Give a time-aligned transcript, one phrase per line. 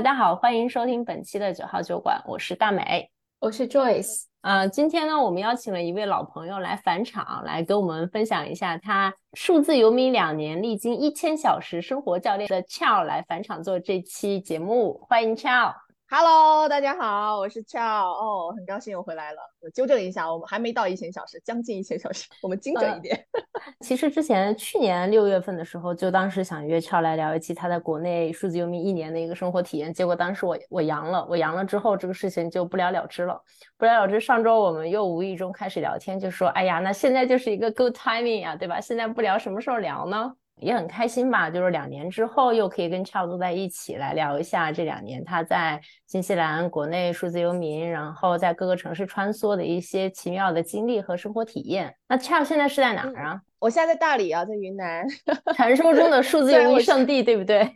[0.00, 4.24] 大家好，欢迎收听本期的九号酒馆，我是大美，我是 Joyce。
[4.40, 15.74] 呃，今天呢，我们邀请了一位老朋友来返场，来跟我们分享一下他数字游民两年，历经一千小时生活教练的 Chow 来返场做这期节目，欢迎 Chow。
[16.12, 17.78] Hello，大家好，我是 Chow。
[17.78, 19.38] 哦，很高兴又回来了。
[19.72, 23.24] 纠正一下，我们还没到一千小时，将近一千小时，我们精准一点。
[23.86, 33.40] 其实之前去年六月份的时候，就当时想约 Chow 来聊一期他在国内数字游民一年的一个生活体验，结果当时我我阳了，我阳了之后，这个事情就不了了之了。
[33.78, 38.80] 不了了之，上周我们又无意中开始聊天，就说，哎呀，那现在就是一个 good timing 呀，对吧？
[38.80, 40.34] 现在不聊，什么时候聊呢？
[40.60, 51.96] 也很开心吧，就是两年之后又可以跟坐在一起来聊一下这两年他在新西兰国内数字游民，然后在各个城市穿梭的一些奇妙的经历和生活体验。
[52.08, 53.42] 那 Chow 现在是在哪儿啊？
[53.58, 55.06] 我现在在大理啊，在云南，
[55.54, 57.70] 传说中的数字 游民圣地，对不对？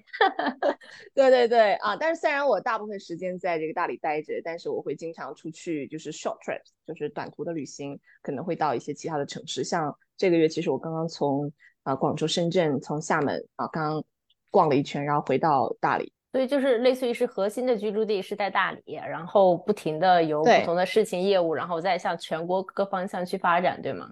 [1.15, 1.95] 对对对啊！
[1.97, 9.63] 但是虽然我大部分时间在这个大理待着，但是我会经常出去，就是 short trips，就是短途的旅行，可能会到一些其他的城市。
[9.63, 11.53] 像这个月，其实我刚刚从。
[11.85, 14.05] 啊，广州、深圳，从厦门啊，刚刚
[14.51, 24.11] 逛了一圈，然后回到大理，所以就是类似于是核心的居住地是在大理，然后不停的有不同的事情业务，然后再向全国各方向去发展，对吗？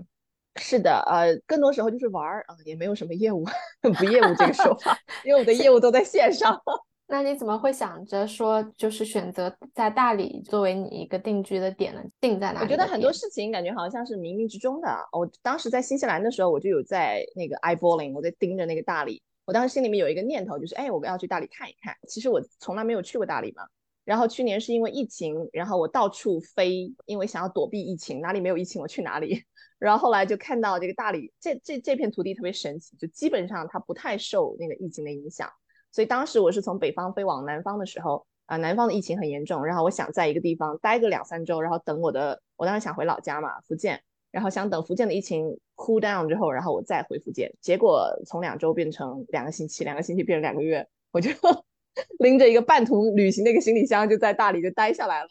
[0.56, 3.44] 是的，呃，更多时候就是玩儿啊，也没有什么业务，
[3.98, 6.60] 不业务这个说 法，因为我的业务都在线上。
[7.08, 12.02] 那你怎么会想着说，就是选择在大理作为你一个定居的点呢？
[12.20, 12.64] 定在哪里？
[12.64, 14.88] 我觉得很多事情感觉好像是冥冥之中的。
[15.12, 19.22] 我当时在新西兰的时候，我就有在那个 eyeballing，我在盯着那个大理。
[19.44, 21.94] 我当时心里面有一个念头，就是哎，我要去大理看一看。
[22.08, 23.64] 其实我从来没有去过大理嘛。
[24.04, 29.44] 然后去年是因为疫情，然后我到处飞，因为想要躲避疫情，哪里没有疫情我去哪里。
[29.78, 35.50] 然后后来就看到这个大理，这这这片土地特别神奇，就基本上它不太受那个疫情的影响。
[35.92, 45.46] 所以当时我是从北方飞往南方的时候，啊，南方的疫情很严重，然后我想在一个地方待个两三周，然后等我的，我当时想回老家嘛，福建，然后想等福建的疫情
[45.76, 47.52] cool down 之后，然后我再回福建。
[47.60, 51.30] 结果从两周变成两个星期，两个星期变成两个月，我就
[52.18, 55.28] 拎着一个半途旅行的一个行李箱就在大理就待下来了，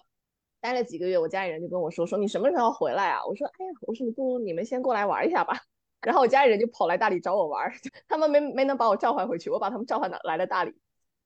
[0.62, 3.26] 待了几个月，我家里人就跟我说说你什么时候回来啊？
[3.26, 5.58] 我说哎呀，我说你不如你们先过来玩一下吧。
[6.02, 7.72] 然后我家里人就跑来大理找我玩，
[8.08, 10.76] 他们没没能把我召唤回去，我把他们召唤来来了大理，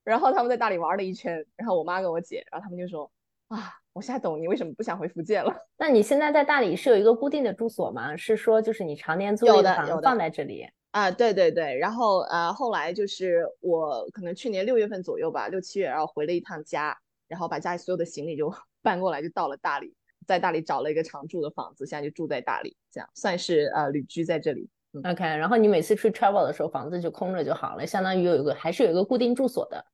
[0.04, 3.10] 然后他们在大理玩了一圈，然后我妈跟我姐，然后他们就说
[3.48, 5.56] 啊，我现在懂你为什么不想回福建了。
[5.78, 8.18] 那你现在在大理是有一个固定的住所吗？
[8.18, 11.10] 是说就是你常年租的房子放在这里啊？
[11.10, 16.98] 对对对，然后呃后来就是我可能去年六月份左右吧，六七月然后回了一趟家，
[17.28, 18.54] 然后把家里所有的行李就
[18.84, 19.96] 搬过来，就到了大理。
[20.26, 24.70] 在大理找了一个常住的房子，现在就住在大理，这样算是呃旅居在这里。
[25.04, 29.86] OK，然后你每次去 travel 的时候，房子就空着就好了，相当于有一个还是有一个固定住所的。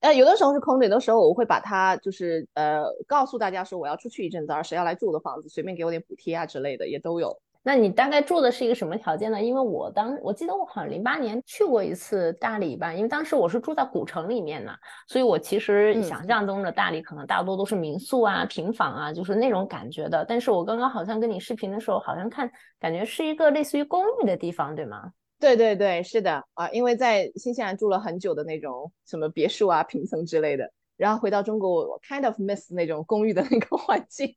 [0.00, 7.40] 呃，有的时候是空着，有的时候我会把它就是呃告诉大家说我要出去一阵子，谁要来住我的房子，随便给我点补贴啊之类的也都有。
[7.62, 9.42] 那你大概住的是一个什么条件呢？
[9.42, 14.72] 因为我当我记得我好像零八年去过一次大理吧，因为当时我是住在古城里面呢，
[15.06, 20.24] 所以我其实想象中的大理可能大多都是民宿啊、平房啊，就是那种感觉的。
[20.24, 25.12] 但是我刚刚好像跟你视频的时候，好像看感觉是一个类似于公寓的地方，对吗？
[25.38, 34.34] 对对对，是的啊，因为在新西兰住了很久的那种什么别墅啊、平层之类的，然后回到中国，我 kind of miss 那种公寓的那个环境。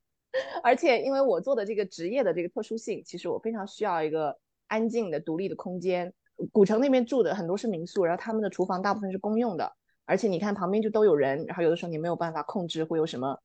[0.63, 6.13] 而且，因为我做的这个职业的这个特殊性，其实我非常需要一个安静的、独立的空间。
[6.51, 9.71] 古城那边住的很多是民宿，然后他们的厨房大部分是公用的。
[10.05, 13.37] 而且你看旁边就都有人，然后有的时候你没有办法控制会有什么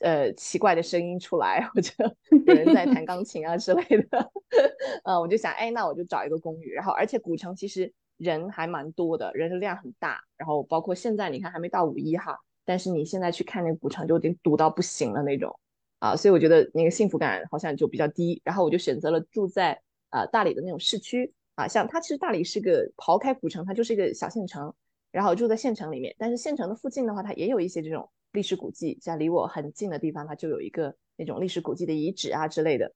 [0.00, 1.92] 呃奇怪的声音出来，或者
[2.46, 4.30] 有人在弹钢琴啊之类的。
[5.04, 6.72] 呃，我就想，哎，那我就找一个公寓。
[6.72, 10.20] 然后，而且古城其实人还蛮多的，人流量很大。
[10.36, 15.58] 然后包括现在你看还没到五一哈，但是你现在去看那个古城就已经堵到不行了那种。
[15.98, 24.72] 啊，所以我觉得那个幸福感好像就比较低，然后我就选择了住在啊大理的那种市区啊，像它其实大理是个刨开古城，它就是一个小县城，
[25.10, 32.92] 然后住在县城里面，但是县城的附近的话，它也有一些这种历史古迹，像离我很近的地方，它就有一个那种历史古迹的遗址啊之类的，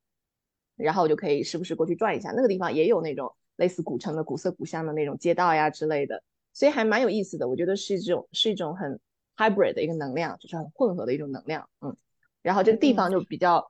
[0.76, 6.22] 然后我就可以时不时过去转一下，那个地方也有那种类似古城的古色古香的那种街道呀之类的，
[6.52, 9.00] 所以还蛮有意思的，我觉得是一种是一种很
[9.36, 11.96] hybrid 的一个能量，就是很混合的一种能量，嗯。
[12.42, 13.64] 然后这个地方就比较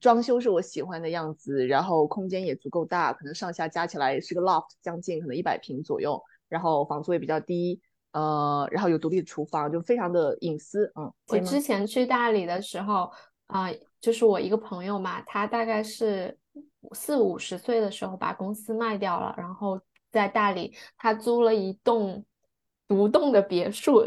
[0.00, 7.80] 装修是我喜欢的样子，然后空间也足够大，可能上下加起来是个 loft，将近可能一百平左右，然后房租也比较低，
[8.12, 10.90] 呃，然后有独立的厨房，就非常的隐私。
[10.96, 13.10] 嗯，我之前去大理的时候，
[13.46, 13.68] 啊，
[14.00, 16.36] 就是我一个朋友嘛，他大概是
[16.92, 19.80] 四五十岁的时候把公司卖掉了，然后
[20.10, 22.24] 在大理他租了一栋
[22.88, 24.04] 独栋的别墅，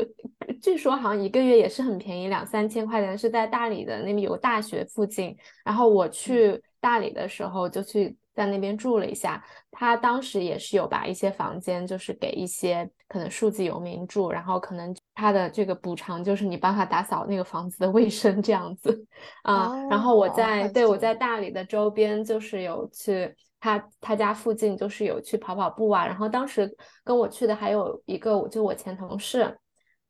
[0.61, 5.35] 据说好像一个月也是很便宜，两三千块钱，是在大理的那边有个大学附近。
[5.65, 19.05] 然后我去大理的时候就去在那边住了一下，他当时也是有把一些房间就是给一些可能数字游民住，然后可能他的这个补偿就是你帮他打扫那个房子的卫生这样子
[19.43, 19.75] 啊。
[19.89, 23.35] 然后我在对我在大理的周边就是有去。
[23.59, 26.69] 他他家附近就是有去跑跑步啊，然后当时
[27.03, 29.57] 跟我去的还有一个，就我前同事，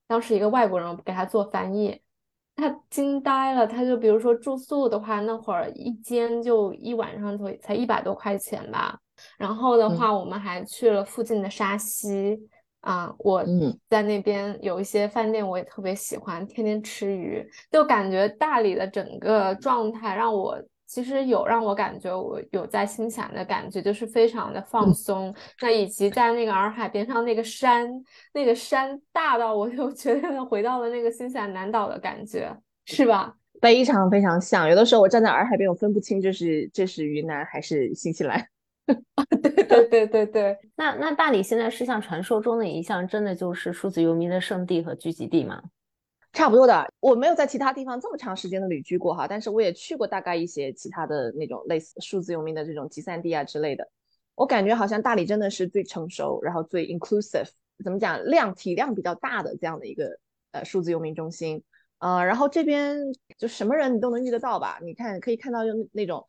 [0.08, 2.00] 当时一个外国人给他做翻译，
[2.56, 3.66] 他惊呆了。
[3.66, 9.00] 他就比如说住宿的话，那会儿一间就一晚上才才一百多块钱吧。
[9.38, 12.40] 然后的话，我们还去了附近的沙溪
[12.82, 13.44] 啊，我
[13.90, 20.56] 在那边有一些饭店，我也特别喜欢，天天吃鱼，就感觉大理的整个状态让我。
[20.90, 25.32] 其实有让我感觉我有在心想的感觉，就是非常的放松。
[25.62, 27.88] 那以及在那个洱海边上那个山，
[28.34, 32.52] 那个山大到我 就觉得回到了那个新西兰南岛的感觉，
[32.86, 33.36] 是吧？
[33.62, 34.68] 非常非常像。
[34.68, 38.44] 有的时候我站在洱海边，我分不清这是这是云南还是新西兰。
[39.44, 40.58] 对对对对对。
[40.76, 45.62] 那那大理现在是像传说中的一项，真的就是数字游民的圣地和聚集地吗？
[46.32, 53.90] 差不多的，我没有在其他地方这么长时间的旅居过哈，但是我也去过大概一些其他的那种类似数字游民的这种集散地啊之类的。
[54.36, 57.50] 我感觉好像大理真的是最成熟，然后最 inclusive，
[57.84, 60.20] 怎么讲量体量比较大的这样的一个
[60.52, 61.64] 呃数字游民中心。
[61.98, 62.98] 呃，然后这边
[63.38, 64.80] 就什么人你都能遇得到吧？
[64.82, 66.26] 你看可以看到用那种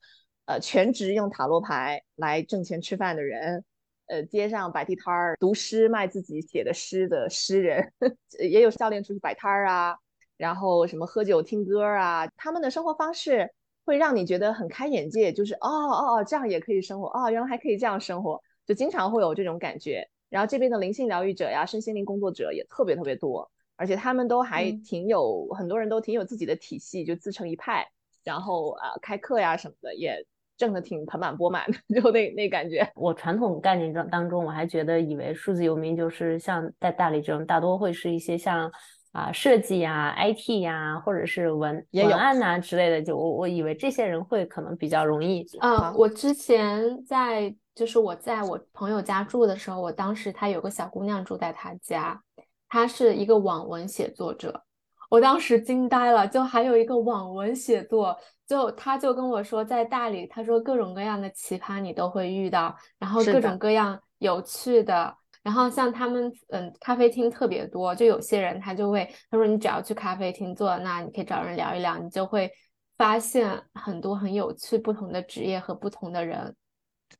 [0.47, 3.65] 呃全职用塔罗牌来挣钱吃饭的人。
[4.11, 7.93] 呃，街上摆地摊儿读诗卖自己写的诗的诗人，
[8.41, 9.97] 也有教练出去摆摊儿啊，
[10.37, 13.49] 然后什么喝酒听歌啊，他们的生活方式
[13.85, 20.05] 会让你觉得很开眼界，就是哦哦哦，这样也可以生活哦，原来还可以这样生活，就经常会有这种感觉。
[20.29, 27.87] 然后这边的灵性疗愈者呀、身心灵工作者也特别特别多，而且他们都还挺有，很多人都挺有自己的体系，就自成一派，
[28.25, 30.27] 然后啊开课呀什么的也。
[30.61, 32.87] 挣的挺盆满钵满的， 就那那感觉。
[32.95, 38.71] 我传统概念中当中，我还觉得以为数字游民就是像在大理这种，大多会是一些像
[39.13, 43.01] 啊设计呀、IT 呀，或者是文文案呐之类的。
[43.03, 45.47] 就我我以为这些人会可能比较容易。
[45.63, 52.21] 嗯，我之前在就是我在我朋友家住的时候，我当时他有个小姑娘住在他家，
[52.69, 54.63] 她是一个网文写作者，
[55.11, 58.19] 我当时惊呆了，就还有一个网文写作。
[58.47, 72.51] 就他就跟我说，在大理，他说各种各样的奇葩你都会遇到，然后各种各样有趣的，然后像他们嗯咖啡厅特别多，就有些人他就会他说你只要去咖啡厅坐，那你可以找人聊一聊，你就会
[72.97, 76.57] 发现很多很有趣不同的职业和不同的人。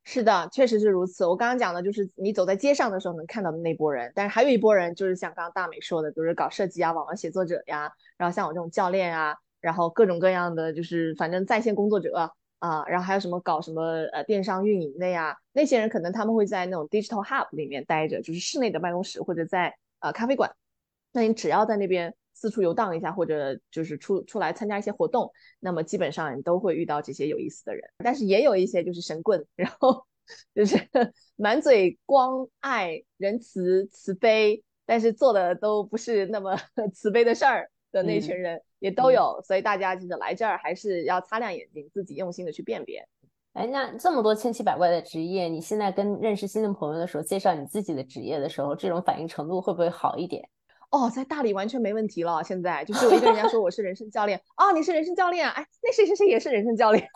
[0.05, 1.27] 是的，确实是如此。
[1.27, 9.37] 我刚刚讲的就是你走在街上的时候能看到的那波人，但是还有一波人就是像刚刚大美说的，就是搞设计啊、网络写作者呀，然后像我这种教练啊。
[9.61, 20.51] 然后各种各样的就是反正在线工作者啊，然后还有什么搞什么呃电商运营的呀，那些人可能他们会在那种 digital hub 里面待着，就是室内的办公室或者在呃咖啡馆。
[21.13, 27.85] 那你只要在那边四处游荡一下，或者就是出出来参加一些活动，那么基本上你都会遇到这些有意思的人。
[27.99, 30.07] 但是也有一些就是神棍，然后
[30.55, 30.77] 就是
[31.37, 36.57] 满嘴光爱、仁慈、慈悲，但是做的都不是那么
[36.95, 38.63] 慈悲的事儿的那群人。
[38.79, 43.07] 也都有，所以大家就是来这儿还是要擦亮眼睛，自己用心的去辨别。
[43.53, 50.49] 哎，那这么多千奇百怪的职业，你现在跟认识新的朋友的时候，介绍你自己的职业的时候，这种反应程度会不会好一点？
[50.91, 52.43] 哦，在大理完全没问题了。
[52.43, 57.07] 现在就是我一跟人家说我是人生教练，哦，你是人生教练，哎，那谁谁谁也是人生教练，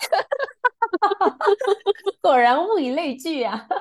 [2.23, 3.67] 果然物以类聚呀。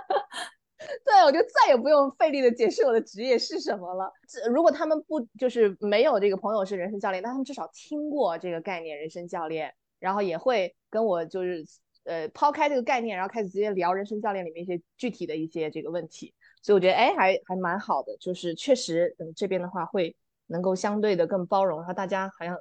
[1.05, 4.11] 对，我就再也不用费力的解释我的职业是什么了。
[4.27, 11.63] 这如果他们不就是没有这个朋友是人生教练，但他们至少听过这个概念人生教练，然后也会跟我就是
[12.03, 16.33] 呃抛开这个概念，然后开始直接聊人生教练里面一些具体的一些这个问题。
[16.63, 20.15] 所以我觉得哎还还蛮好的，就是确实嗯这边的话会
[20.47, 22.57] 能够相对的更包容，然后大家好像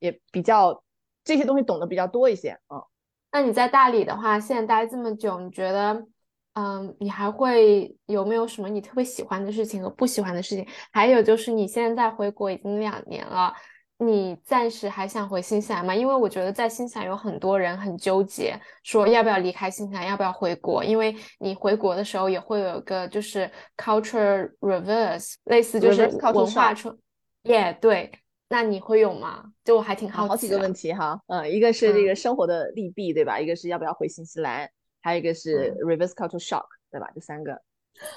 [0.00, 0.82] 也比较
[1.24, 2.84] 这些东西懂得比较多一些嗯。
[3.32, 6.06] 那你在大理的话，现在待这么久，你觉得？
[6.58, 10.66] 嗯，你还会有没有什么你特别喜欢的事情和不喜欢的事情？
[10.90, 13.52] 还有就是你现在回国已经两年了，
[13.98, 15.94] 你暂时还想回新西兰吗？
[15.94, 20.84] 因为我觉得在新西兰有很多人很纠结，说要不要离开新西兰，要不要回国？
[20.84, 26.94] 因为你回国的时候也会有个就是 culture reverse，类似就是文化冲，
[27.44, 28.12] 耶，对，
[28.50, 29.44] 那你会有吗？
[29.64, 30.28] 就我还挺好奇。
[30.28, 33.40] 好几个问题哈，嗯，一个是这个生活的利弊，对吧？
[33.40, 34.70] 一个是要不要回新西兰？
[35.00, 37.08] 还有一个是 reverse cultural shock，对吧？
[37.14, 37.62] 这三个，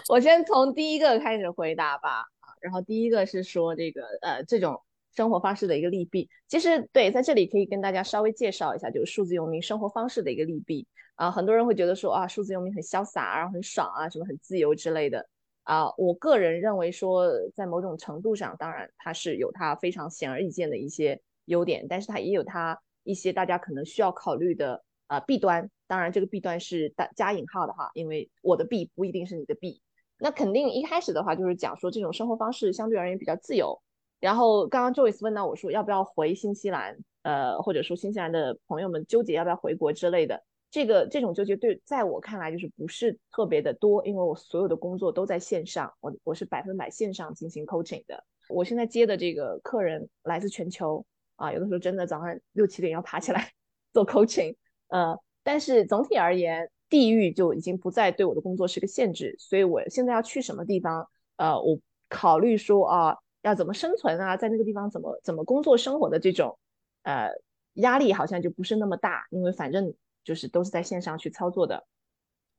[0.09, 2.25] 我先从第一个开始回答吧。
[2.59, 4.81] 然后第一个是说这个呃这种
[5.15, 6.29] 生活方式的一个利弊。
[6.47, 11.29] 其实对，在这里可以跟大家稍微介绍一下，就是数字游民生活方式的一个利弊啊。
[11.29, 15.27] 很多人会觉得说啊，数字游民很潇洒，然后很爽啊，什么很自由之类的
[15.63, 15.91] 啊。
[15.97, 25.69] 我个人认为说，在某种程度上，当然它是有它非常显而易见的一些优点，但是它也有它一些大家可能需要考虑的啊弊端。
[25.87, 29.81] 当然，这个弊端是加加引号的哈，因为我的弊不一定是你的弊。
[30.19, 33.81] 那肯定一开始的话就是讲说这种生活方式相对而言比较自由。
[34.19, 48.23] 然后刚刚 Joyce 问到我说要不要回新西兰，呃，或者说新西兰的朋友们纠结要不要回国之类的，这个这种纠结对在我看来就是不是特别的多，因为我所有的工作都在线上，我我是百分百线上进行 coaching 的。
[48.49, 53.51] 我现在接的这个客人来自全球啊，有的时候真的早上六七点要爬起来
[53.93, 54.55] 做 coaching，
[54.87, 56.69] 呃，但是总体而言。
[56.89, 61.07] 地域就已经不再对我的工作是个限制，所以我现在要去什么地方，
[61.37, 66.57] 呃，我考虑说啊，要怎么生存啊，在那个地方怎么怎么工作生活的这种，
[67.03, 67.29] 呃，
[67.73, 69.93] 压力好像就不是那么大，因为反正
[70.23, 71.85] 就是都是在线上去操作的，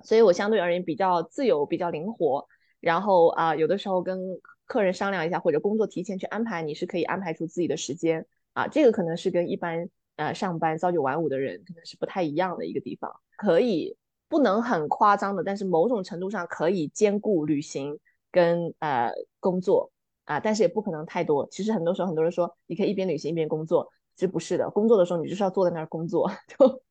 [0.04, 2.46] 所以我相对而言比较自由，比较灵活，
[2.80, 4.18] 然后啊，有的时候跟
[4.66, 8.26] 客人商量一下，或者工作提前去安排，你是可以安排出自己的时间。
[8.52, 13.96] 啊，这个可能是跟一般呃上班朝九晚五的人可能是不太一样的一个地方，可以。
[14.28, 17.99] 不能很夸张的，但是某种程度上可以兼顾旅行
[18.30, 19.10] 跟呃
[19.40, 19.90] 工作
[20.25, 21.47] 啊，但是也不可能太多。
[21.50, 24.71] 其实很多时候很多人说你可以一边旅行一边工作，其实不是的。
[24.71, 26.83] 工作的时候你就是要坐在那儿工作， 就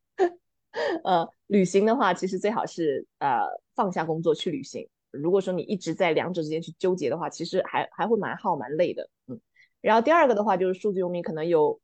[1.03, 3.41] 呃旅行的话，其实最好是呃
[3.75, 4.87] 放下工作去旅行。
[5.11, 9.09] 如果说你一直在两者之间去纠结的话，其实还还会蛮耗蛮累的。
[9.27, 9.39] 嗯，
[9.81, 11.79] 然后第二个的话就是数字游民可能有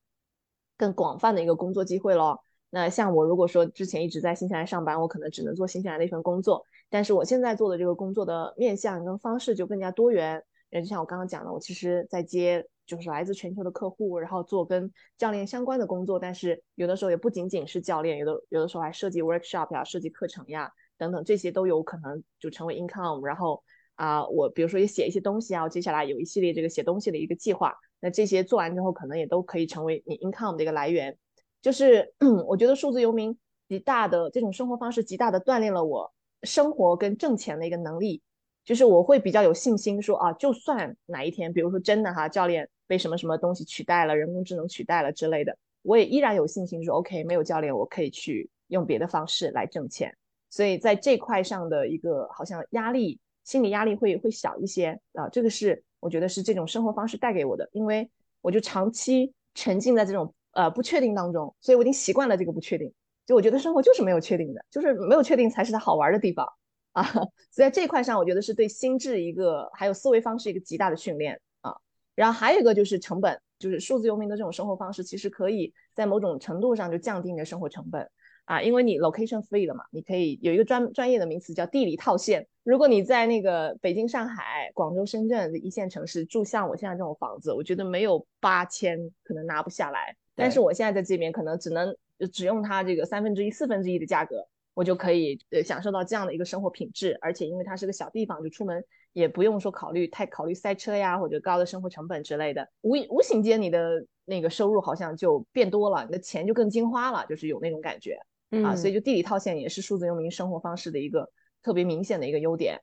[0.77, 2.39] 更广泛的一个工作机会咯。
[2.69, 6.63] 那像我如果说之前一直在新西兰上班，我可能只能做新西兰的一份工作。
[6.89, 10.43] 但是我现在做的这个工作的面向跟方式就更加多元。
[10.81, 16.19] 就像我刚刚讲的，我其实在接就是来自全球的客户，然后做跟教练相关的工作。
[16.19, 23.25] 但是有的时候也不仅仅是教练，有的有的时候还设计 workshop 呀、设计课程呀等等，这些都有可能就成为 income。
[23.25, 23.63] 然后
[23.95, 27.73] 啊，我比如说也写一些东西啊，我接下来有一系列这个写东西的一个计划。
[28.01, 31.17] 那这些做完之后，可能也都可以成为你 income 的一个来源。
[31.61, 32.13] 就是
[32.47, 36.13] 我觉得数字游民极大的这种生活方式，极大的锻炼了我
[36.43, 38.21] 生活跟挣钱的一个能力。
[38.65, 50.13] 就是我会比较有信心说啊，就算哪一天，比如说真的哈，教练被什么什么东西取代了，人工智能取代了之类的，我也依然有信心说，OK，没有教练，我可以去用别的方式来挣钱。
[50.49, 55.29] 所以在这块上的一个好像压力，心理压力会会小一些啊。
[55.29, 58.09] 这个是我觉得是这种生活方式带给我的，因为
[58.41, 60.33] 我就长期沉浸在这种。
[60.55, 62.89] 呃，不确定当中，所以我已经习惯了这个不确定。
[63.25, 66.47] 就我觉得生活就是没有确定的，就是没有确定才是它好玩的地方
[66.95, 67.03] 啊。
[67.51, 71.75] 所以在这块上，我觉得是对心智一个还有思维方式一个极大的训练啊。
[72.15, 78.09] 然后还有一个就是成本，就是数字游民的这种生活方式，其实可以在某种程度上就降低你的生活成本
[78.45, 82.47] 啊，因为你 location free 了嘛，你可以有一个专专业的名词叫地理套现。
[82.63, 90.15] 如果你在那个北京、上海、广州、深圳的一线城市住像我现在这种房子，我觉得没有八千可能拿不下来。
[90.33, 91.95] 但是我现在在这边可能只能
[92.31, 97.17] 只用它这个三分之一、四分之一的价格，我就可以呃享受到这样的一个生活品质。
[97.19, 102.69] 而且因为它是个小地方，就出门也不用说考虑太考虑塞车呀或者高的生活成本之类的。
[102.81, 108.19] 无无形间你的那个收入好像就变多了，你的钱就更精花了，就是有那种感觉
[108.63, 108.75] 啊。
[108.75, 111.31] 所以就地理套现也是数字游民生活方式的一个
[111.63, 112.79] 特别明显的一个优点。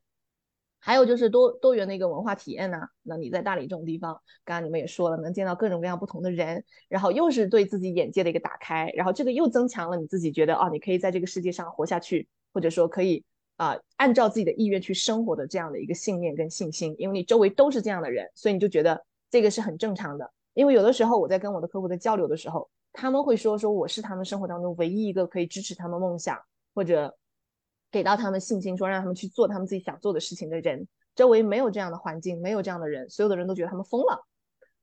[0.85, 2.81] 还有就是多多元的一个文化体验呢。
[3.05, 13.25] 那你在大理这种地方，刚刚你们也说了，能见到各种各样不同的人，然后又是对自己眼界的一个打开，然后这个又增强了你自己觉得啊，你可以在这个世界上活下去，或者说可以
[13.57, 20.29] 啊按照自己的意愿去生活的这样的一个信念跟信心，因为你周围都是这样的人，所以你就觉得这个是很正常的。
[20.55, 26.37] 因为有的时候我在跟我的客户在交流的时候，他们会说说我是他们生活当中唯一一个可以支持他们梦想
[26.75, 27.17] 或者。
[27.93, 34.27] 给到他们信心，说让他们去做他们自己想做的事情的人，周围没有这样的环境，没有这样的人，所有的人都觉得他们疯了。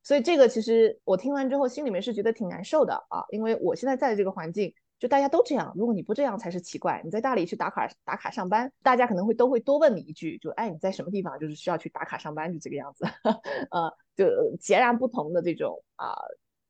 [0.02, 7.02] 所以这个其实我听完之后，心里面是觉得挺难受的啊，因为我现在在的这个环境，就大家都这样，如果你不这样才是奇怪。
[7.04, 13.04] 你在大理去打卡打卡上班，大家可能会都会多问你一句，就哎你在什么地方，就是需要去打卡上班，就这个样子，
[13.70, 16.14] 呃，就截然不同的这种啊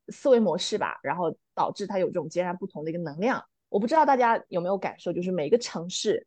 [0.08, 3.44] 思维模式吧，然后导致他有这种截然不同的一个能量。
[3.68, 6.26] 我不知道大家有没有感受，就是每个城市。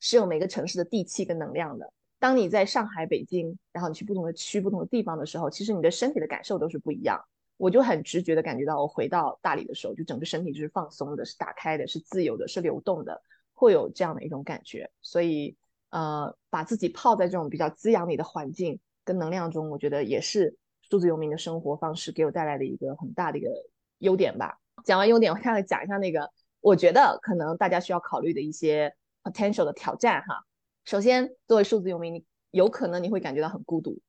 [0.00, 1.92] 是有每个城市的地气跟能量的。
[2.18, 7.18] 当你在上海、北京，然后你去不同的区、不同的地方的时候，其实你的身体的感受都是不一样。
[7.56, 14.90] 我就很直觉的感觉到，我回到大理的时候，就整个身体就是放松的，是打开的，是自由的，是流动的，会有这样的一种感觉。
[15.02, 15.54] 所以，
[15.90, 20.56] 呃，把自己泡在这种比较滋养你的环境，跟能量中，我觉得也是
[20.88, 23.50] 数字游民的生活方式给我带来的一个很大的一个
[23.98, 24.58] 优点吧。
[24.84, 26.30] 讲完优点，我下来讲一下那个，
[26.60, 28.94] 我觉得可能大家需要考虑的一些
[29.30, 30.44] potential 的挑战哈。
[30.84, 34.00] 首先，作为数字游民，你有可能你会感觉到很孤独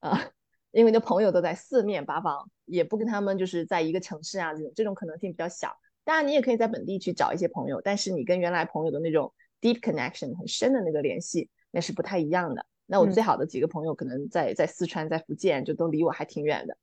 [0.00, 0.30] 啊，
[0.72, 5.76] 因为你的朋友都在四面八方，也不跟他们就是在一个城市啊，这种这种可能性比较小。
[6.02, 12.66] 当然，你也可以在本地去找一些朋友，但是你跟原来朋友的那种 deep connection 很深的那个联系，那是不太一样的。
[12.86, 16.76] 那我最好的几个朋友可能在在四川，在福建，就都离我还挺远的，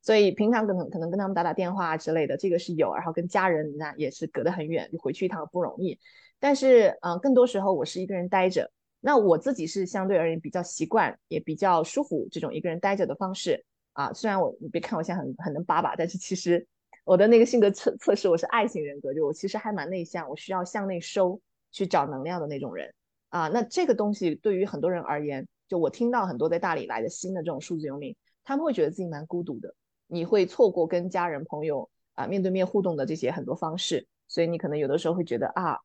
[0.00, 2.94] 所以平常可能可能跟他们打打电话之类的，这个是有。
[2.94, 5.98] 然后跟家人那也是隔得很远，就回去一趟不容易。
[6.38, 8.70] 但是，嗯，更多时候我是一个人待着。
[9.00, 14.12] 那我自己是相对而言比较习惯，也比较舒服这种一个人待着的方式啊。
[14.12, 16.66] 虽然我你别看我现在很很能叭叭，但是其实。
[17.04, 21.40] 我的那个性格测测试，我是爱型人格，就我其实还蛮内向，我需要向内收
[21.72, 22.92] 去找能量的那种人
[23.30, 23.48] 啊。
[23.48, 28.14] 那这个东西对于很多人而言，就我听到很多在大理来的新的这种数字游民，
[28.44, 29.74] 他们会觉得自己蛮孤独的，
[30.06, 31.88] 你会错过跟家人朋友
[32.18, 35.78] 啊面对面互动的这些很多方式，所以你可能有的时候会觉得啊，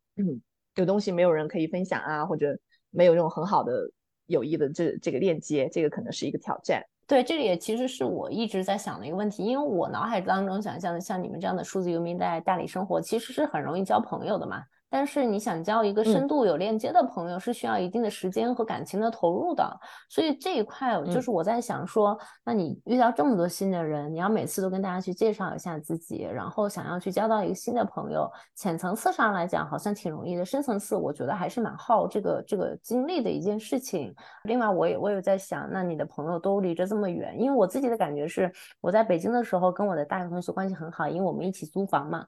[0.75, 2.57] 有东西没有人可以分享啊，或者
[2.89, 3.89] 没有这种很好的
[4.25, 6.83] 友谊的这这个链接，这个可能是一个挑战。
[7.05, 14.63] 对，这个也其实是我一直在想的一个问题，因为我脑海当中想象的像你们这样的数字游民在大理生活，其实是很容易交朋友的嘛。
[14.93, 19.67] 但是你想交一个深度有链接的朋友，是需要一定的时间和感情的投入的。
[20.07, 34.13] 所以这一块就是我在想说，那你遇到这么多新的人，你要每次都跟大家去介绍一下自己，然后想要去交到一个新的朋友，浅层次上来讲好像挺容易的，深层次我觉得还是蛮耗这个这个精力的一件事情。
[34.43, 42.23] 另外，我也我有在想，那你的朋友都离着这么远，因为我自己的感觉是，我在北京的时候跟我的大学同学关系很好，因为我们一起租房嘛。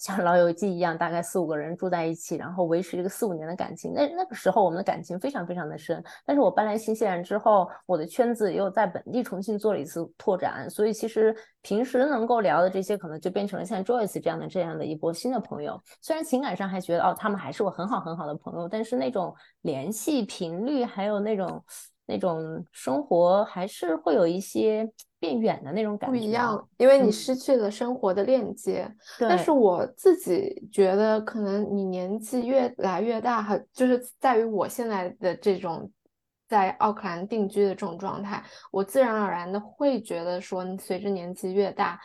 [0.00, 3.92] 像老友记一样，大概四五个人住在一起，然后维持这个四五年的感情。
[3.94, 6.02] 那那个时候我们的感情非常非常的深。
[6.24, 15.80] 但是我搬来新西兰之后，我的圈子又在本地重新做了一次拓展，所以其实平时能够聊的这些，可能就变成了像 Joyce 这样的这样的一波新的朋友。
[16.00, 21.64] 虽然情感上还觉得哦，他们还是我很好很好的朋友，但是那种联系频率还有那种
[22.06, 24.90] 那种生活，还是会有一些。
[25.22, 28.92] 变远的那种感觉不一样，因为你失去了生活的链接。
[29.20, 35.88] 但是我自己觉得，可能你年纪越来越大，哈，就是在于我现在的这种
[36.48, 42.00] 在奥克兰定居的这种状态，我自然而然的会觉得说，你随着年纪越大，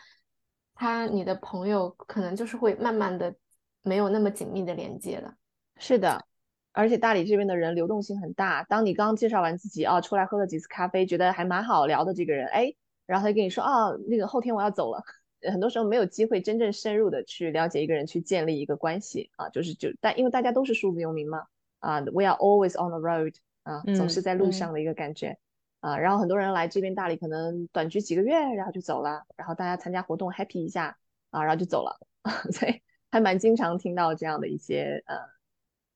[0.75, 3.33] 他你的朋友可能就是会慢慢的
[3.81, 5.33] 没有那么紧密的连接了。
[5.77, 6.23] 是的，
[6.71, 8.63] 而且大理这边的人流动性很大。
[8.69, 12.71] 当你刚介绍完自己啊，出来喝了几次咖啡，觉得还蛮好聊的这个人，哎。
[13.07, 15.03] 然后他就跟你说啊，那个后天我要走了。
[15.51, 21.45] 很多时候没有机会真正深入的去了解一个人，去建立一个关系啊，就是就但因为大家都是数字游民嘛
[21.79, 25.37] 啊，we are always on the road 啊，总是在路上的一个感觉
[25.79, 25.97] 啊。
[25.97, 29.25] 然后很多人来这边大理可能短居几个月，然后就走了。
[29.35, 30.97] 然后大家参加活动 happy 一下
[31.29, 31.99] 啊，然后就走了。
[32.51, 35.15] 所以还蛮经常听到这样的一些呃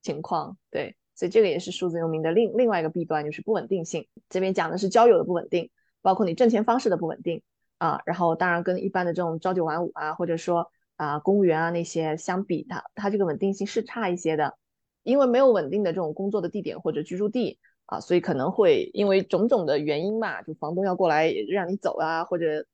[0.04, 0.56] 情况。
[0.70, 4.08] 对，所以这个也是数字游民的另另外一个弊端，就是不稳定性。
[4.30, 5.72] 这边讲的是交友的不稳定。
[6.02, 7.42] 包括你挣钱方式的不稳定
[7.78, 14.56] 啊，然后当然跟一般的这种朝九晚五啊，或者说啊公务员啊那些相比，它它这个稳定性是差一些的，
[15.04, 22.66] 因为没有稳定的这种工作的地点或者居住地啊，所以可能会因为种种的原因嘛，就房东要过来让你走啊，或者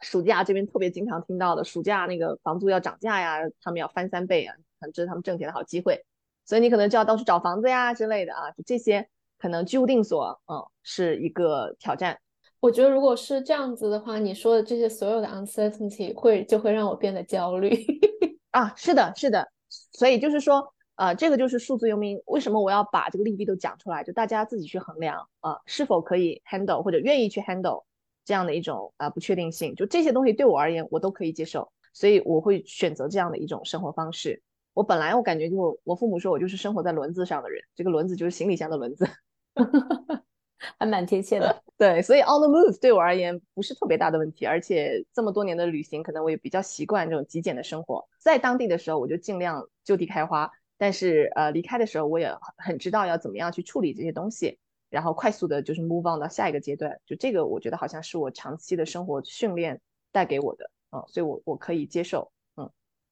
[0.00, 4.54] 暑假这边特别经常听到的暑假那个房租要涨价呀，他们要翻三倍啊，
[4.92, 6.04] 这是他们挣钱的好机会，
[6.44, 12.18] 所以你可能就要到处找房子呀之类的啊，就这些可能居无定所，嗯，是一个挑战。
[12.60, 17.74] 我觉得如果是这样子的话，你说的这些所有的 uncertainty 会就会让我变得焦虑
[18.52, 18.74] 啊！
[18.76, 19.50] 是的，是的，
[19.92, 27.84] 所以就是说，呃，这个就是数字游民为什么我要把这个利弊都讲出来，就大家自己去衡量啊，是否可以 handle 或者愿意去 handle
[28.26, 34.42] 这样的一种啊不确定性，就这些东西对我而言我都可以接受，所以我会选择这样的一种生活方式。
[34.74, 39.08] 我本来我感觉就我父母说我就是生活在轮子上的人，这个轮子就是行李箱的轮子。
[40.78, 48.06] 还蛮贴切的， 对，所以 on the move 对我而言不是特别大的问题，而且这么多年的旅行，可能我也比较习惯这种极简的生活。
[48.18, 54.58] 在当地的时候，我就尽量就地开花，但是呃，离开的时候，我也很知道要怎么样去处理这些东西，
[54.90, 57.00] 然后快速的就是 move on 到下一个阶段。
[57.06, 59.80] 就这个，我觉得好像是我长期的生活训练
[60.12, 62.30] 带给我的，嗯，所以我我可以接受。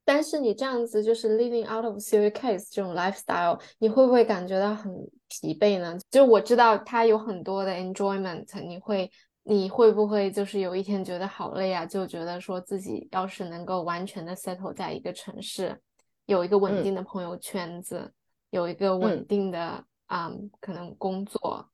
[0.09, 4.91] 但是你这样子就是 living out of suitcase 这种 lifestyle，你会不会感觉到很
[5.29, 5.99] 疲惫呢？
[6.11, 9.11] 就我知道它有很多的 enjoyment，你会
[9.43, 11.85] 你会不会就是有一天觉得好累啊？
[11.85, 15.79] 就觉得说自己要是能够完全的 settle 在一个城市，
[16.25, 18.11] 有一个稳定的朋友圈子，
[18.49, 21.69] 有一个稳定的啊可能工作，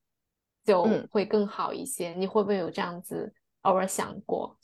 [0.64, 2.12] 就会更好一些。
[2.14, 4.58] 你会不会有这样子偶尔想过？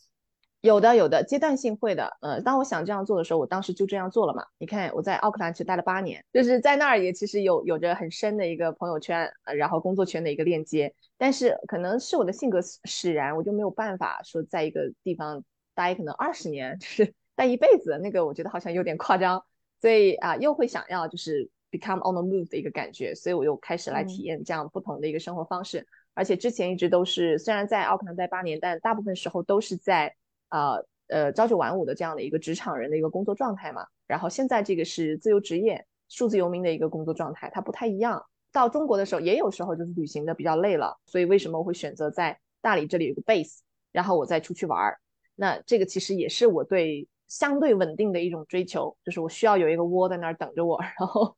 [0.63, 2.19] 有的，有的，阶段性会的。
[2.21, 4.45] 呃，当我想这样做的时候，我当时就这样做了嘛。
[4.59, 10.95] 你看，我在奥克兰其实待了八年，就是在那儿也其实有有着很深的一个朋友圈，然后工作圈的一个链接。
[11.17, 15.43] 但是可能是我的性格使然，我就没有办法说在一个地方
[15.75, 17.99] 待可能二十年， 就是待一辈子。
[18.03, 19.43] 那个我觉得好像有点夸张，
[19.81, 25.87] 所以啊，又会想要就是 become on the move 的一个感觉，所以我又开始来体验这样不同的一个生活方式。
[26.13, 30.15] 而且之前一直都是，虽然在奥克兰待八年，但大部分时候都是在。
[30.51, 30.77] 啊，
[31.09, 38.23] 呃，朝九晚五的这样的一个职场人的一个工作状态嘛，然后现在这个是自由职业、数字游民的一个工作状态，它不太一样。
[38.53, 43.61] 到中国的时候，也有时候就是旅行的比较累了，所以为什么我会选择在大理这里有个 base，
[43.93, 44.99] 然后我再出去玩儿？
[45.37, 51.37] 那这个其实也是我对相对稳定的一种追求，就是我需要有一个窝在那儿等着我， 然后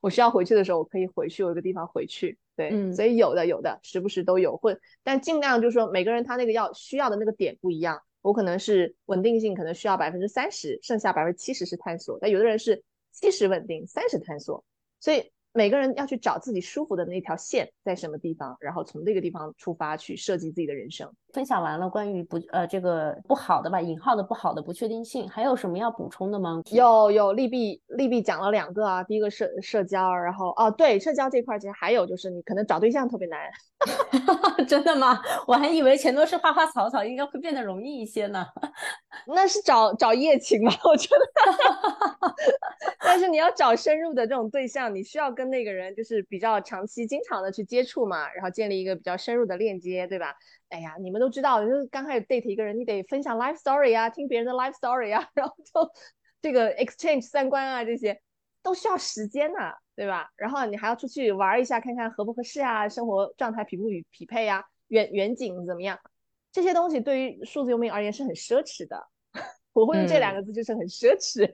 [0.00, 2.38] 我需要回去的时候，我可以回去，有一个地方回去。
[2.54, 8.00] 对，所以有的有的，时不时都有，会，但尽量就是说每个人他那个要需要的那个点不一样。
[8.26, 12.18] 我可能是稳定性，可能需要百分之三十，剩下百分之七十是探索。
[12.20, 14.64] 但有的人是七十稳定，三十探索，
[15.00, 15.30] 所以。
[15.52, 21.10] 每个人要去找自己舒服的那条线在什么地方，然后从那个地方出发去设计自己的人生。
[21.36, 26.62] 分享完了关于不呃这个不好的吧，引号的不好的不确定性，还有什么要补充的吗？
[26.70, 33.38] 有有利弊利弊讲了两个啊，第一个社社交，然后哦对社交这块其实还有就是你可能找对象特别难，
[34.66, 35.20] 真的吗？
[35.46, 38.46] 我还以为全都是花花草草，应该会变得容易一些呢。
[39.28, 42.34] 那是找找夜情吧， 我觉得。
[43.00, 50.34] 但是你要找深入的这种对象，你需要跟那个人就是比较长期、经常的去接触嘛，然后建立一个比较深入的链接，对吧？
[50.68, 55.92] 哎呀，你们都知道，就是刚开始 date 一个人，你得分享 life story 啊，听别人的 life story 啊， 然后就
[56.42, 58.20] 这个 exchange 三观啊，这些
[58.62, 60.30] 都需要时间呐，对吧？
[60.36, 65.98] 然后你还要出去玩一下，看看合不合适啊，生活状态匹不匹匹配啊，远远景怎么样？
[66.52, 69.06] 这些东西对于数字游民而言是很奢侈的，
[69.72, 71.48] 我会用这两个字，就是很奢侈。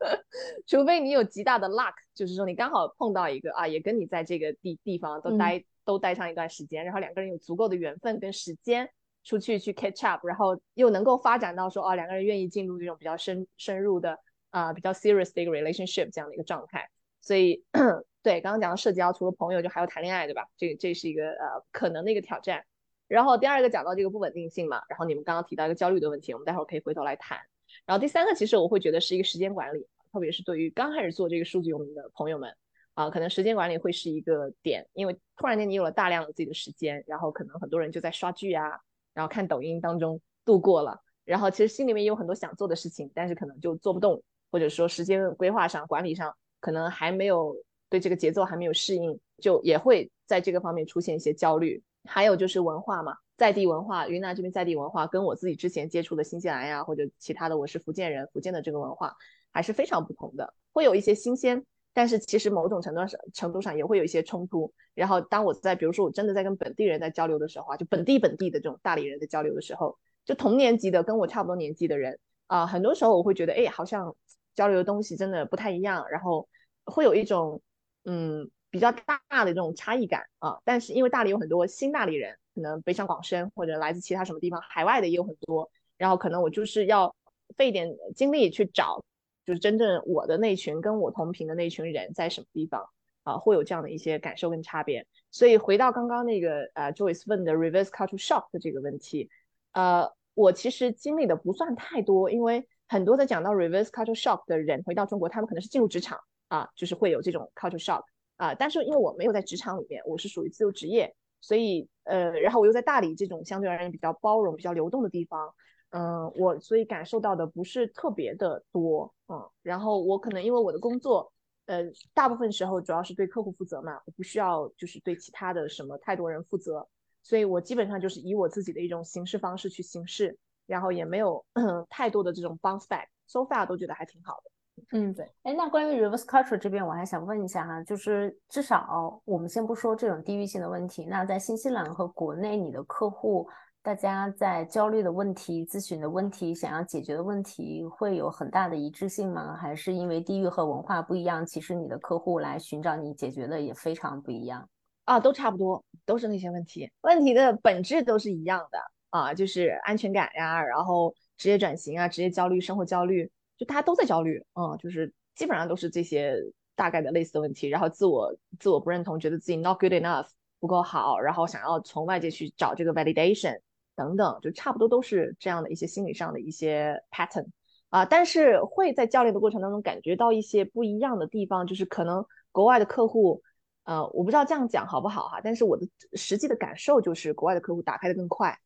[0.66, 8.88] 除非你有极大的 luck，就是说你刚好碰到一个啊，也跟你在这个地地方都待都待上一段时间，然后两个人有足够的缘分跟时间
[9.24, 14.16] 出去去 catch up，然后又能够发展到说啊两个人愿意进入这种比较深深入的
[14.50, 16.88] 啊比较 serious 的一个 relationship 这样的一个状态。
[17.20, 17.64] 所以
[18.22, 20.46] 对刚刚讲到社交，除了朋友就还有谈恋爱，对吧？
[20.56, 22.64] 这这是一个呃可能的一个挑战。
[23.08, 27.36] 然后第二个讲到这个不稳定性嘛，然后你们刚刚提到一个焦虑的问题，我们待会儿可以回头来谈。
[27.84, 32.54] 然后第三个，其实我会觉得是一个时间管理，特别是对于刚开始做这个数字游民的朋友们，
[33.00, 38.78] 啊，可能时间管理会是一个点，因为突然间你有了大量的自己的时间，然后可能很多人就在刷剧啊，
[39.14, 47.56] 然后看抖音当中度过了，然后其实心里面也有很多想做的事情，但是可能就做不动，或者说时间规划上、管理上可能还没有
[47.88, 51.82] 对这个节奏还没有适应，就也会在这个方面出现一些焦虑。
[52.04, 53.16] 还有就是文化嘛。
[53.36, 59.16] 在地文化，云南这边在地文化跟我自己之前接触的新西兰呀，或者其他的，我是福建人，福建的这个文化
[59.50, 64.72] 还是非常不同的，会有一些新鲜，但是其实某种程度上程度上也会有一些冲突。
[64.94, 74.14] 然后当我在比如说我真的在跟本地人在交流的时候啊，就本地本地的这种大理人在交流的时候，就同年级的跟我差不多年纪的人啊，很多时候我会觉得，哎，好像
[74.54, 76.48] 交流的东西真的不太一样，然后
[76.84, 77.60] 会有一种
[78.04, 80.58] 嗯比较大的这种差异感啊。
[80.64, 82.36] 但是因为大理有很多新大理人。
[82.52, 85.70] 可能北上广深或者来自其他什么地方，海外的也有很多。
[85.96, 87.14] 然后可能我就是要
[87.56, 89.00] 费一点精力去找，
[89.46, 92.84] 就是真正我的那群跟我同频的那群人在什么地方
[93.22, 95.06] 啊，会有这样的一些感受跟差别。
[95.30, 99.28] 所以回到刚刚那个呃，Joyce 问的 reverse culture shock 的这个问题，
[99.72, 108.02] 呃，我其实经历的不算太多，因为很多的讲到 reverse culture shock 的人回到中国，他们可能是进入职场啊，就是会有这种 culture shock
[108.36, 108.54] 啊。
[108.54, 111.14] 但是因为我没有在职场里面，我是属于自由职业。
[111.42, 115.54] 所以，呃，然后我又在大理这种相对而言比较包容、比较流动的地方，
[115.90, 121.32] 嗯，我所以感受到的不是特别的多，嗯，然后我可能因为我的工作，
[121.66, 126.86] 呃，大部分时候主要是对客户负责嘛，我不需要就是对其他的什么太多人负责，
[127.22, 131.44] 所以我基本上就是以我自己的一种行事方式去行事，然后也没有
[131.90, 134.50] 太多的这种 bounce back，so far 都觉得还挺好的。
[134.92, 143.46] 嗯，对，哎，那关于 reverse culture 这边，我还想问一下哈，就是至少我们先不说这种地域性的问题，那在新西兰和国内，你的客户
[143.82, 149.56] 大家在焦虑的问题、咨询的问题、想要解决的问题，会有很大的一致性吗？
[149.56, 154.68] 还是因为地域和文化不一样，其实你的客户来寻找你解决的也非常不一样
[155.06, 155.18] 啊？
[155.18, 163.30] 都差不多，都是那些问题，问题的本质都是一样的啊，就是安全感呀，然后职业转型啊，职业焦虑、生活焦虑。
[163.56, 166.34] 就大家都在焦虑，嗯，就是基本上都是这些
[166.74, 173.58] 大概的类似的问题，然后自我自我不认同，觉得自己 not good enough，不够好，然后想要从外界去找这个 validation
[174.06, 177.46] 等等，就差不多都是这样的一些心理上的一些 pattern
[177.90, 178.06] 啊。
[178.06, 183.42] 但是会在教练的过程当中感觉到一些不一样的地方，就是可能国外的客户，
[183.84, 188.58] 呃，我不知道这样讲好不好哈，但是我的实际的感受就是国外的客户打开的更快，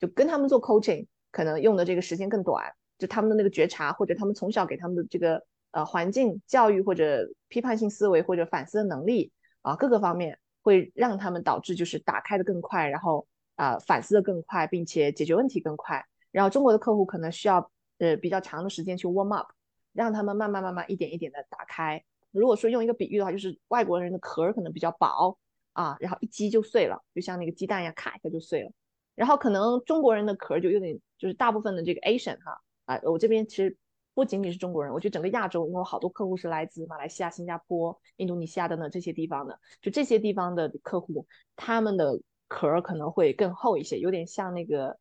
[0.00, 10.38] 就跟他们做 coaching 可能用的这个时间更短，就他们的那个觉察或者他们从小给他们的这个呃环境教育或者批判性思维或者反思的能力啊各个方面。
[10.64, 13.26] 会让他们导致就是打开的更快，然后
[13.62, 16.04] 啊反思的更快，并且解决问题更快。
[16.32, 19.52] 然后中国的客户可能需要呃比较长的时间去 warm up，
[19.92, 22.02] 让他们慢慢慢慢一点一点的打开。
[22.32, 25.38] 如果说用一个比喻的话，就是外国人的壳可能比较薄
[25.74, 28.72] 啊，然后一击就碎了，就像那个鸡蛋一样，咔一下就碎了。
[29.14, 33.76] 然后可能中国人的壳就有点，就是大部分的这个 Asian 哈啊，我这边其实。
[34.14, 42.20] 不仅仅是中国人，我觉得整个亚洲，因为我好多客户是来自马来西亚、新加坡、印度尼西亚等等这些地方的，就这些地方的客户，他们的
[42.52, 44.98] 壳可能会更厚一些，有点像那个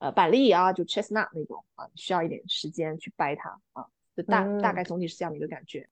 [0.00, 5.88] 呃板栗啊，就 chestnut 那种啊，需要一点时间去掰它啊，就大大概总体是这样的一个感觉。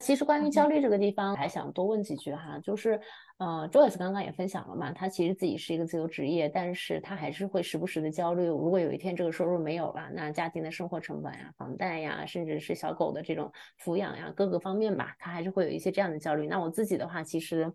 [0.00, 3.00] 其实关于焦虑这个地方，还想多问几句哈，就是，
[3.38, 16.46] 呃，Joyce 刚刚也分享了嘛，他其实自己是一个自由职业，但是他还是会时不时的焦虑，如果有一天这个收入没有了，那家庭的生活成本呀、房贷呀，甚至是小狗的这种抚养呀，各个方面吧，他还是会有一些这样的焦虑。
[16.46, 17.68] 那我自己的话，其实，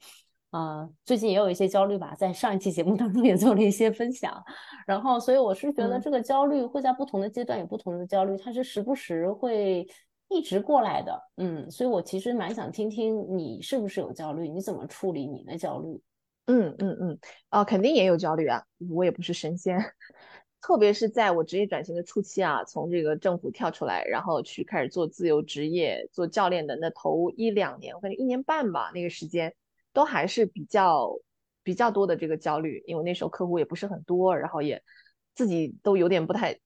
[0.53, 4.41] 呃，最近也有一些焦虑吧，在上一期节目当中也做了一些分享，
[4.87, 9.85] 然后，所以我是觉得这个焦虑会在不同的阶段有不同的焦虑，它是时不时会。
[10.29, 16.01] 一直过来的，嗯，所以我其实蛮想听听你是不是有焦虑，你怎么处理你的焦虑？
[16.47, 19.77] 嗯嗯嗯，啊，肯定也有焦虑啊，我也不是神仙，
[20.59, 29.53] 特别是在我职业转型的初期啊，从这个政府跳出来，然后去开始做自由职业，做教练的那头一两年，我感觉一年半吧，那个时间
[29.93, 31.09] 都还是比较
[31.63, 34.83] 比较多的这个焦虑，因为那时候客户也不是很多，然后也
[35.35, 36.59] 自己都有点不太。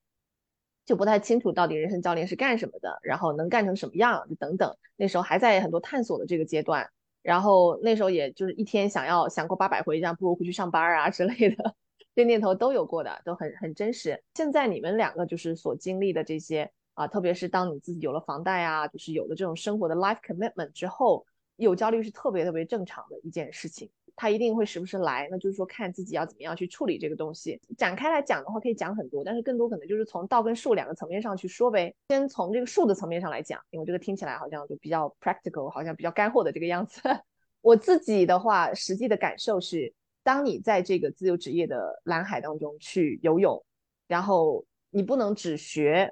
[0.85, 4.73] 就不太清楚到底人生教练是干什么的，然后能干成什么样，就等等。
[4.95, 6.89] 那时候还在很多探索的这个阶段，
[7.21, 11.75] 然后那时候也就是一天想要想过八百回，这样不如回去上班啊之类的，
[12.15, 14.23] 这念头都有过的，都很很真实。
[14.35, 21.25] 现在你们两个就是所经历的这些啊，特别是当你自己有了房贷啊，就是有了这种生活的 life commitment 之后，
[21.58, 23.89] 有焦虑是特别特别正常的一件事情。
[24.20, 27.62] 他一定会时不时来，那就是说看自己要怎么样去处理这个东西。
[27.78, 31.93] 展开来讲的话，可以讲很多，但是更多可能就是从道跟术两个层面上去说呗。
[32.10, 37.00] 先从这个术的层面上来讲，因为这个听起来好像就比较 practical，好像比较干货的这个样子。
[37.62, 39.93] 我自己的话，实际的感受是，
[40.24, 43.63] 当你在这个自由职业的蓝海当中去游泳，
[44.08, 46.12] 然后你不能只学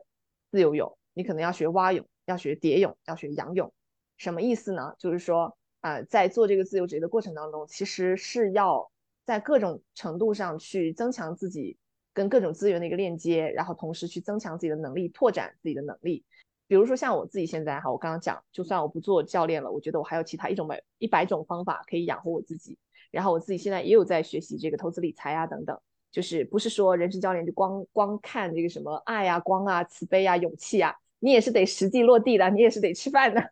[0.51, 3.73] 自由泳，你可能要学蛙泳，要学蝶泳，要学仰泳。
[4.17, 4.93] 什么意思呢？
[4.97, 5.55] 就是说。
[5.81, 8.89] 啊，在做这个自由职业的过程当中，其实是要
[9.23, 11.77] 在各种程度上去增强自己
[12.11, 16.25] 跟各种资源的一个链接，然后同时去增强自己的能力，拓展自己的能力。
[16.65, 22.79] 比如说像我自己现在哈，我刚刚讲，就算我不做教练了，我觉得我还有其他一种百一百种方法可以养活我自己。
[23.11, 25.79] 然后我自己现在也有在学习这个投资理财啊等等，
[26.11, 33.51] 就是不是说人生教练就光光看这个什么爱啊、光啊、慈悲啊、勇气啊，你也是得实际落地的，你也是得吃饭的，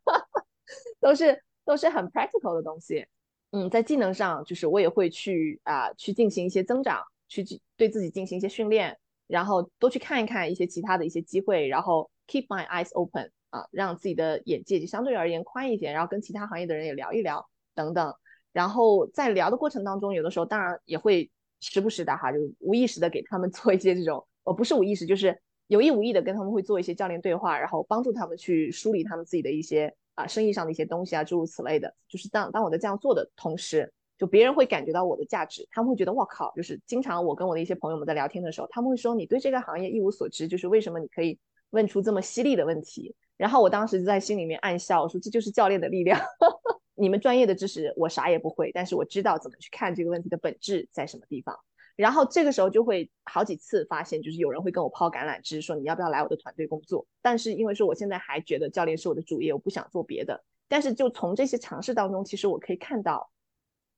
[1.00, 1.42] 都是。
[1.66, 3.08] 都是很 practical 的东西，
[3.52, 7.42] 嗯，在技能上，就是我也会去啊，去进行一些增长，去
[7.78, 18.14] 对自己进行一些训练，然后多去看一看一些其他的一些机会，然后 keep my eyes open 啊，让自己的眼界就相对而言宽一点，然后跟其他行业的人也聊一聊等等，
[18.52, 29.96] 然后在聊的过程当中，有的时候当然也会时不时的哈，就无意识的给他们 做一些这种，呃，不是无意识，就是有意无意的跟他们会做一些教练对话，然后帮助他们去梳理他们自己的一些。
[30.16, 41.40] 啊，生意上的一些东西啊，诸如此类的，就是当当我在这样做的同时，就别人会感觉到我的价值，他们会觉得我靠，就是经常我跟我的一些朋友们在聊天的时候，他们会说你对这个行业一无所知，就是为什么你可以
[41.72, 43.16] 问出这么犀利的问题？
[43.38, 46.20] 然后我当时就在心里面暗笑，我说这就是教练的力量。
[46.96, 51.58] 你们专业的知识我啥也不会，但是我知道怎么去看这个问题的本质在什么地方。
[51.96, 57.06] 然后这个时候就会好几次发现，就是有人会跟我抛橄榄枝，说你要不要来我的团队工作？
[57.22, 60.44] 但是因为说我现在还觉得教练是我的主业，我不想做别的。
[60.68, 63.30] 但是就从这些尝试当中，其实我可以看到，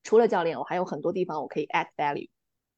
[0.03, 2.27] 除了教练，我还有很多地方我可以 add value。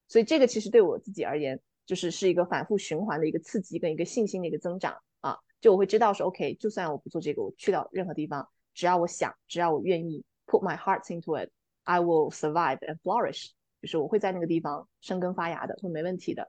[0.08, 5.40] 所以这个其实对我自己而言，就是是一个反复循环的一个刺激跟一个信心的一个增长啊。
[5.60, 13.50] 就我会知道说，OK，就算我不做这个，我去到任何地方，只要我想，只要我愿意 put my heart into it，I will survive and flourish。
[13.82, 16.48] 就是我会在那个地方生根发芽的，会没问题的。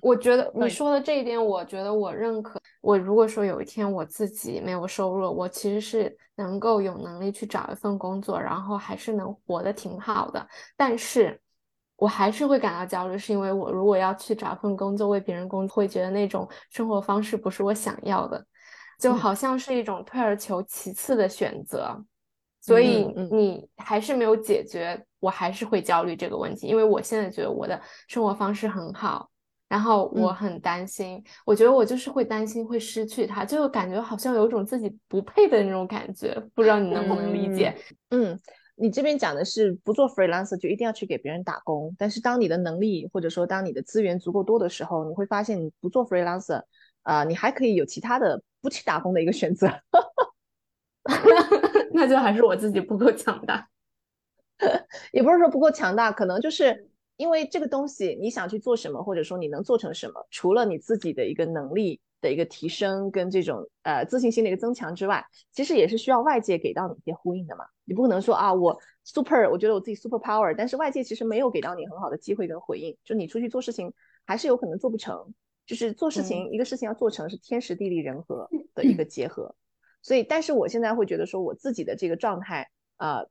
[0.00, 2.60] 我觉得你说的这一点，我觉得我认可。
[2.80, 10.46] 我如果说有一天我自己没有收入，我其实是能够有能力去找一份工作，然后还是能活得挺好的。
[10.76, 11.38] 但是
[11.96, 18.44] 我还是会感到焦虑，是因为我如果要去找份工作为别人工作，会觉得那种生活方式不是我想要的，
[18.98, 22.02] 就好像是一种退而求其次的选择。
[22.60, 29.30] 所以你还是没有解决，我还是会焦虑这个问题，因为我现在觉得我的生活方式很好。
[29.68, 37.74] 然后我很担心，我觉得我就是会担心会失去他，就感觉好像有种自己不配的那种感觉，不知道你能不能理解？
[38.10, 38.38] 嗯，
[38.74, 46.60] 你这边讲的是不做 freelancer 就一定要去给别人打工，但是当你的能力或者说当你的资源足够多的时候，你会发现你不做 freelancer
[47.00, 49.70] 啊，你还可以有其他的不去打工的一个选择。
[51.94, 53.66] 那就还是我自己不够强大，
[55.12, 56.88] 也不是说不够强大，可能就是。
[57.18, 67.64] 因为这个东西，你想去做什么，或者说你能做成什么，除了你自己的一个能力的一个提升跟这种呃自信心的一个增强之外，其实也是需要外界给到你一些呼应的嘛。
[67.84, 73.92] 你不可能说啊，我 super，我觉得我自己 super power，但是外界其实没有给到你很好的机会跟回应，就你出去做事情
[74.26, 75.32] 还是有可能做不成。
[75.64, 79.54] 就是做事情，一个事情要做成是天时地利人和的一个结合。
[80.00, 83.28] 所以，但是我现在会觉得说，我自己的这个状态，呃。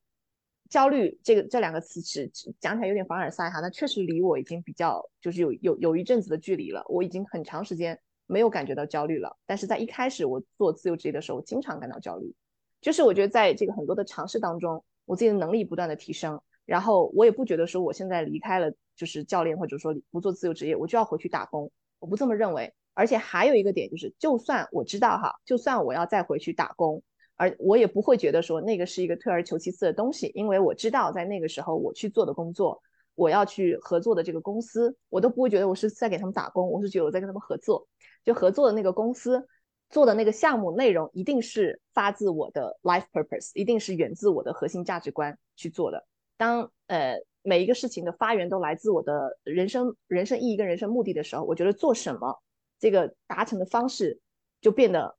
[0.72, 6.82] 焦虑这个这两个词是讲起来有点凡尔赛哈，那确实离我已经比较就是有有有一阵子的距离了。
[6.88, 12.34] 我已经很长时间没有感觉到焦虑了，但是在一开始我做自由职业的时候，我经常感到焦虑。
[12.80, 22.74] 就是我觉得在这个很多的尝试当中，我自己的能力不断的提升，然后我也不觉得说我现在离开了就是教练或者说不做自由职业，我就要回去打工，我不这么认为。
[22.94, 27.04] 而且还有一个点就是，就算我知道哈，就算我要再回去打工。
[27.42, 32.80] 而我也不会觉得说那个是一个退而求其次的东西，因为我知道在那个时候我去做的工作，
[33.16, 37.88] 我要去合作的这个公司，我都不会觉得我是在给他们打工，我是觉得我在跟他们合作。
[38.24, 39.44] 就合作的那个公司
[39.90, 46.06] 做的那个项目内容，一定是发自我的 life purpose，一定是源自我的核心价值观去做的。
[46.38, 52.40] 当呃每一个事情的发源都来自我的人生人生意义跟人生目的的时候，我觉得做什么
[52.78, 54.20] 这个达成的方式
[54.62, 55.16] 就变得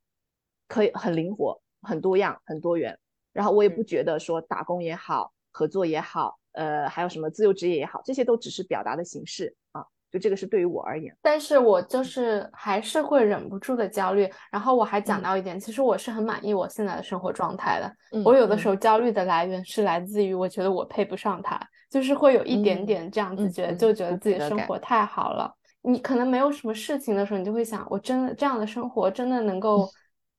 [0.69, 1.62] 可以很灵活。
[1.83, 2.99] 很多样，很多元，
[3.33, 9.85] 然后我也不觉得说打工也好，合作也好，呃，还有什么自由职业也好，这些都只是表达的形式啊。
[10.11, 14.31] 就这个是对于我而言，但是我就是还是会忍不住的焦虑。
[14.51, 18.23] 然后我还讲到一点，其实我是很满意我现在的生活状态的。
[18.23, 25.51] 我有的时候焦虑的来源是来自于我觉得我配不上他，就是会有一点点这样子觉得，就觉得自己的生活太好了。
[25.81, 29.89] 你可能没有什么事情的时候，你就会想，我真的这样的生活真的能够。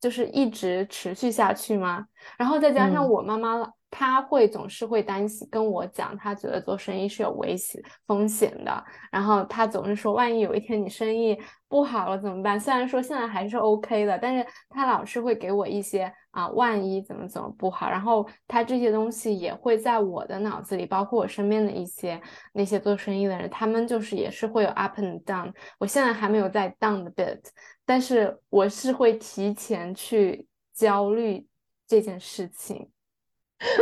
[0.03, 2.05] 就是一直持续下去吗？
[2.37, 8.83] 然后再加上我妈妈，他会总是会担心跟我讲，他觉得做生意是有危险风险的。
[9.11, 12.59] 然后他总是说，万一有一天你生意不好了怎么办？
[12.59, 16.11] 虽然说现在还是 OK 的，但是他老是会给我一些。
[16.33, 22.19] 啊，万一怎么怎么不好，然后他这些东西也会在我的脑子里，包括我身边的一些
[22.53, 25.53] 那些做生意的人，他们就是也是会有 up and down。
[25.77, 27.39] 我现在还没有在 down 的 bit，
[27.85, 31.47] 但是我是会提前去焦虑
[31.85, 32.89] 这件事情。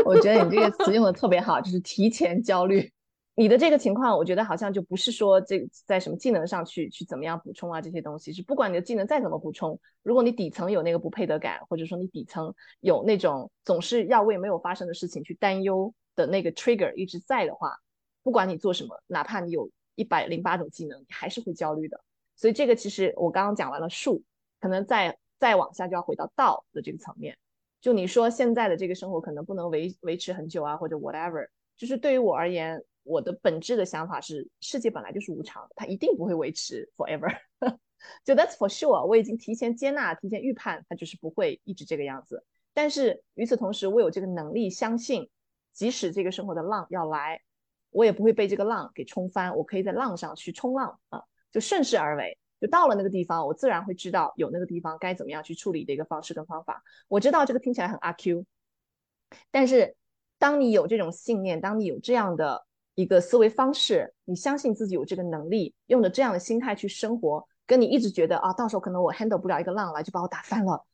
[0.06, 2.92] 我觉得你这个词用的特别好，就是提前焦虑。
[3.34, 17.78] 你的这个情况，我觉得好像就不是说这在什么技能上去去怎么样补充啊这些东西，是不管你的技能再怎么补充，如果你底层有那个不配得感，或者说你底层有那种总是要为没有发生的事情去担忧的那个 trigger 一直在的话，
[18.22, 22.00] 不管你做什么，哪怕你有一百零八种技能，你还是会焦虑的。
[22.36, 24.22] 所以这个其实我刚刚讲完了术，
[24.60, 27.38] 可能再再往下就要回到道的这个层面。
[27.82, 32.82] 就你说现在的这个生活可能不能维维持很久啊，或者 whatever，就是对于我而言。
[33.04, 37.36] 我的本质的想法是，世界本来就是无常，它一定不会维持 forever。
[38.24, 42.46] 就 that's for sure，我已经提前接纳、提前预判，它就是不会一直这个样子。
[42.76, 45.28] 但是与此同时，我有这个能力相信，
[45.74, 47.42] 即使这个生活的浪要来，
[47.90, 49.58] 我也不会被这个浪给冲翻。
[49.58, 52.38] 我可以在浪上去冲浪啊，就顺势而为。
[52.62, 56.82] 就到了那个地方，我自然会知道有那个地方该怎么样去处理的一个方式跟方法。
[57.10, 58.46] 我知道这个听起来很阿 Q，
[59.52, 59.98] 但是
[60.38, 62.66] 当你有这种信念，当你有这样的。
[62.94, 70.86] 一个思维方式，你相信自己有这个能力，用着这样的心态去生活，跟你一直觉得啊，到时候可能我 handle 不了一个浪来就把我打翻了，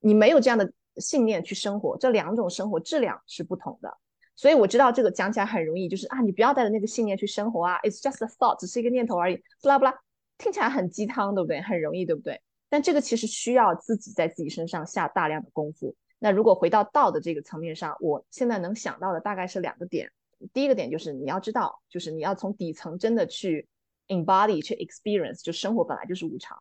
[0.00, 3.96] 你没有这样的信念去生活，这两种生活质量是不同的。
[4.36, 9.94] 所以我知道这个讲起来很容易，就是啊，你不要带着那个信念去生活啊，it's just a thought，只是一个念头而已，不啦不啦，
[10.38, 11.60] 听起来很鸡汤，对不对？
[11.60, 12.40] 很容易，对不对？
[12.68, 15.94] 但这个其实需要自己在自己身上下大量的功夫。
[16.18, 20.10] 那如果回到道的这个层面上，我现在能想到的大概是两个点。
[20.52, 23.68] 第一个点就是你要知道，就是你要从底层真的去
[24.08, 26.60] embody 去 experience，就生活本来就是无常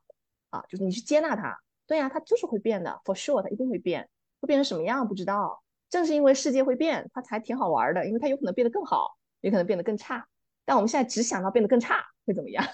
[0.49, 1.57] 啊，就是你去接纳它，
[1.87, 4.09] 对呀，它就是会变的，for sure，它一定会变，
[4.39, 5.63] 会变成什么样不知道。
[5.89, 10.27] 正是因为世界会变，它才挺好玩的，因为它有可能变得更好，也可能变得更差。
[10.63, 12.65] 但我们现在只想到变得更差会怎么样，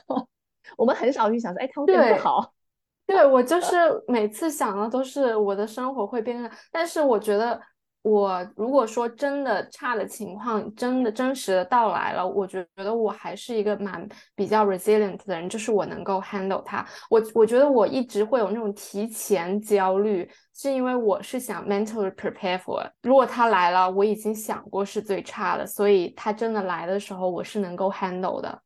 [0.75, 2.53] 我们很少去想说，哎，他会变不好。
[3.07, 3.75] 对我就是
[4.07, 7.61] 每次想的都是我的生活会变，但是我觉得。
[8.03, 16.85] 我如果说真的差的情况真的真实的到来了，我觉得我还是一个蛮比较 resilient 的人，就是我能够 handle 它。
[17.09, 22.89] 我我觉得我一直会有那种提前焦虑，是因为我是想 mentally prepare for。
[23.01, 28.61] 如果它来了，我已经想过是最差的，所以它真的来的时候，我是能够 handle 的。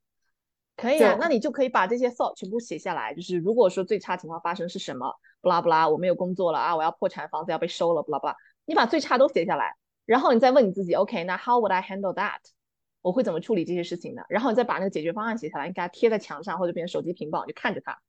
[0.78, 3.14] 可以啊，那你就可以把这些 thought 全部写下来。
[3.14, 8.36] 就是如果说最差情况发生是什么，不拉不拉，我没有工作了啊，我要破产，房子要被收了，不拉不拉。
[8.66, 12.40] 你把最差都写下来，然后你再问你自己，OK，那 How would I handle that？
[13.02, 14.24] 我会怎么处理这些事情呢？
[14.30, 18.00] 然后你再把那个解决方案写下来，你给它贴在墙上或者变成手机屏保，你就看着它。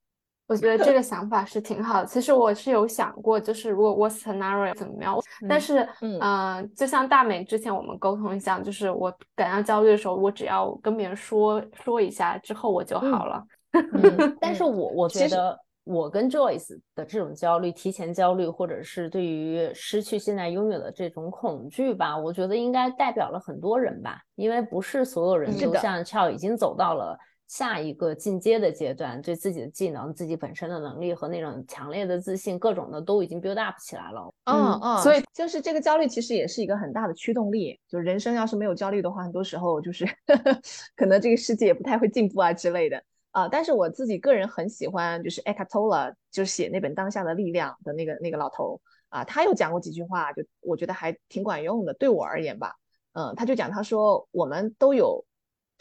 [0.46, 2.06] 我觉得这个 想法是挺好的。
[2.06, 5.18] 其实我是有想过，就是如果 worst scenario 怎么样？
[5.48, 13.42] 但是，嗯，就像大美之前我们沟通一下，就是我感到焦虑的时候，我只要跟别人说说一下之后我就好了。
[14.40, 15.58] 但是我我觉得。
[15.84, 27.18] 我跟 Joyce 的这种焦虑，提前焦虑，或者是对于失去现在拥有的这种恐惧吧，我觉得应该代表了很多人吧，因为不是所有人都像俏已经走到了
[27.52, 34.32] 下一个进阶的阶段，对自己的技能、自己本身的能力和那种强烈的自信，各种的都已经 build up 起来了。
[34.44, 40.06] 嗯嗯，所以就是这个焦虑其实也是一个很大的驱动力，就人生要是没有焦虑的话，很多时候就是
[40.96, 43.02] 可能这个世界也不太会进步啊之类的。
[43.32, 48.80] 啊，但是我自己个人很喜欢，就是 Eckhart Tolle，就是写那本《当下的力量》的那个那个老头
[49.10, 51.92] 啊，他有讲过几句话，就我觉得还挺管用的。
[51.92, 52.76] 对我而言吧，
[53.12, 55.22] 嗯，他就讲，他说我们都有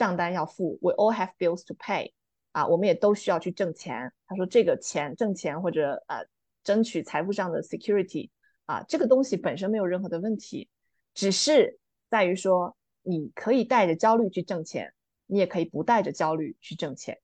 [0.02, 2.12] 账单要付，We all have bills to pay，
[2.54, 4.12] 啊，我们也都需要去挣钱。
[4.26, 6.26] 他说这个钱挣钱或者呃
[6.64, 8.32] 争取财富上的 security
[8.66, 10.68] 啊，这个东西本身没有任何的问题，
[11.14, 11.78] 只是
[12.10, 14.91] 在于说你可以带着焦虑去挣钱，
[15.28, 17.20] 你也可以不带着焦虑去挣钱。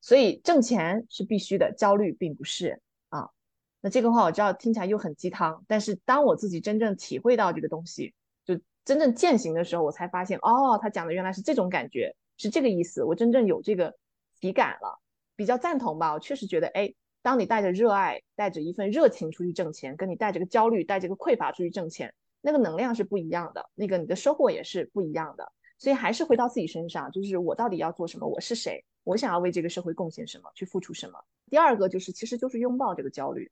[0.00, 3.30] 所以挣钱是必须的，焦虑并不是啊。
[3.80, 8.12] 那这个话我知道听起来又很鸡汤，但是当我自己真正体会到这个东西，
[8.88, 13.04] 真正践行的时候，我才发现哦，他讲的原来是这种感觉，是这个意思。
[13.04, 13.94] 我真正有这个
[14.40, 14.98] 体感了，
[15.36, 16.14] 比较赞同吧。
[16.14, 25.52] 我确实觉得，哎，当你带着热爱、带着一份热情出去挣钱，跟你带着个焦虑、带着个匮乏出去挣钱，那个能量是不一样的，那个你的收获也是不一样的。
[25.76, 28.26] 所以还是回到自己身上，就是我到底要做什么？
[28.26, 28.82] 我是谁？
[29.04, 30.50] 我想要为这个社会贡献什么？
[30.54, 31.22] 去付出什么？
[31.50, 33.50] 第二个就是，其实就是拥抱这个焦虑，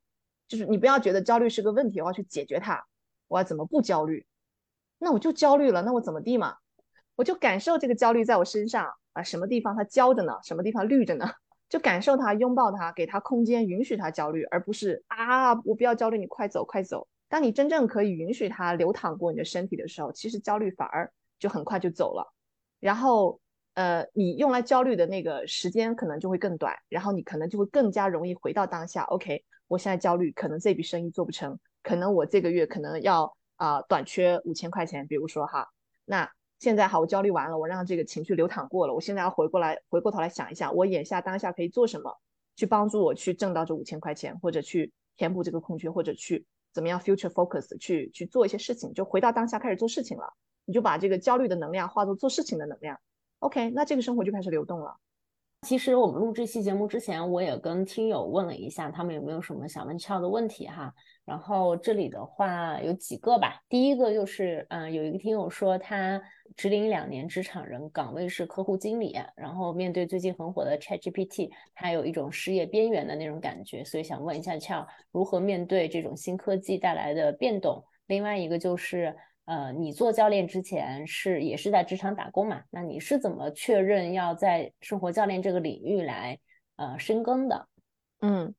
[0.49, 2.82] 就是你不要觉得焦虑是个问题，我要去解决它。
[3.28, 4.24] 我要怎么不焦虑？
[4.99, 6.57] 那我就焦虑了，那我怎么地嘛？
[7.15, 10.33] 我就感受这个焦虑在我身上啊，什么地方它焦着呢？
[10.43, 11.27] 什么地方绿着呢？
[11.69, 17.07] 就感受它，拥抱它，给它空间，允许它焦虑，而不是啊，我不要焦虑，你快走，快走。
[17.29, 21.11] 当你真正可以允许它流淌过你的身体的时候，其实焦虑反而。
[21.39, 22.33] 就很快就走了，
[22.81, 23.39] 然后
[23.75, 29.03] 呃，你用来焦虑的那个时间可能就会更短，然后你可能就会更加容易回到当下。
[29.03, 35.69] OK，我现在焦虑，可能这笔生意做不成，可能我这个月可能要啊短缺五千块钱，比如说哈，
[36.05, 42.17] 那现在好，我焦虑完了，我让这个情绪流淌过了，我现在要回过来，回过头来想一下，我眼下当下可以做什么，
[42.57, 50.33] 去帮助我去挣到这五千块钱，或者去填补这个空缺，或者去怎么样 future focus 去去做一些事情，就回到当下开始做事情了。
[50.65, 52.99] 你就把这个焦虑的能量化作做事情的能量
[53.39, 54.97] ，OK，那这个生活就开始流动了。
[55.63, 60.95] 其实我们录这期节目之前，我也跟听友问了一下，他们有没有什么想问俏的问题哈。
[61.25, 63.61] 然后这里的话有几个吧。
[63.69, 66.23] 第一个就是，嗯，有一个听友说他
[66.57, 77.83] 职龄两年，职场人，岗位是客户经理，然后面对最近很火的 ChatGPT，他有一种失业边缘的那种感觉，所以想问一下俏，如何面对这种新科技带来的变动？
[78.07, 79.17] 另外一个就是。
[79.47, 82.65] 呃，你做教练之前是也是在职场打工嘛？
[82.71, 86.39] 那你是怎么确认要在生活教练这个领域来
[86.75, 87.69] 呃深耕的？
[88.21, 88.55] 嗯，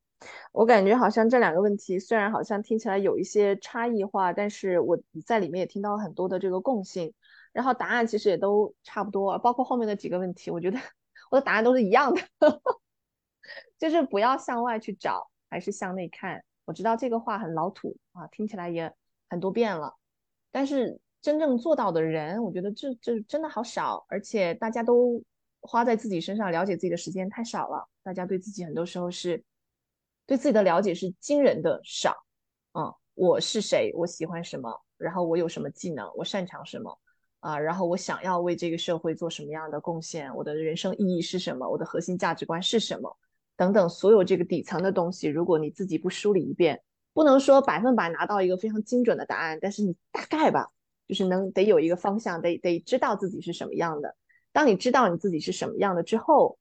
[0.50, 7.12] 我感觉好像这两个问题虽然好像听起来有一些差异化，但是我在里面也听到很多的这个共性，
[7.52, 10.78] 然后答案其实也都差不多，包括后面的几个问题，我觉得
[11.30, 12.22] 我的答案都是一样的，
[13.78, 16.42] 就是不要向外去找，还是向内看。
[16.64, 18.94] 我知道这个话很老土啊，听起来也
[19.28, 19.96] 很多遍了。
[20.50, 25.22] 但是真正做到的人，我觉得这这真的好少，而且大家都
[25.60, 27.88] 花在自己身上了解自己的时间太少了。
[28.02, 29.42] 大家对自己很多时候是
[30.26, 32.14] 对自己的了解是惊人的少。
[32.72, 33.92] 嗯，我是谁？
[33.94, 34.80] 我喜欢什么？
[34.96, 36.10] 然后我有什么技能？
[36.16, 36.98] 我擅长什么？
[37.40, 40.34] 啊，然后我想要为这个社会做什么样的贡献？
[40.34, 41.68] 我的人生意义是什么？
[41.68, 43.16] 我的核心价值观是什么？
[43.56, 46.80] 等等，所有这个底层的东西，如果你自己不梳理一遍，
[47.18, 50.68] 不能说百分百拿到一个非常精准的答案，但是你大概吧，
[51.08, 54.14] 就是能得有一个方向，得得知道自己是什么样的。
[54.52, 56.60] 当你知道你自己是什么样的之后，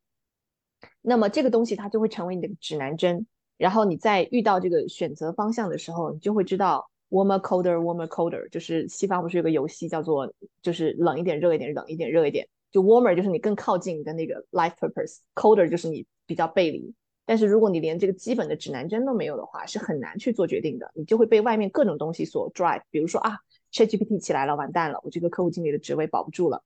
[1.04, 3.28] 那么这个东西它就会成为你的指南针。
[3.58, 10.34] 然后你在遇到这个选择方向的时候，你就会知道 warmer colder warmer colder，就是西方不是有个游戏叫做
[10.64, 16.96] 就是冷一点热一点冷一点热一点，就 warmer 就是你更靠近你的那个 life purpose，colder 就是你比较背离。
[17.28, 20.90] 但是如果你连这个基本的指南针都没有的话，是很难去做决定的。
[20.96, 23.38] 你就会被外面各种东西所 drive，比如说啊
[23.72, 26.64] ，ChatGPT 起来了，完蛋了，我这个客户经理的职位保不住了。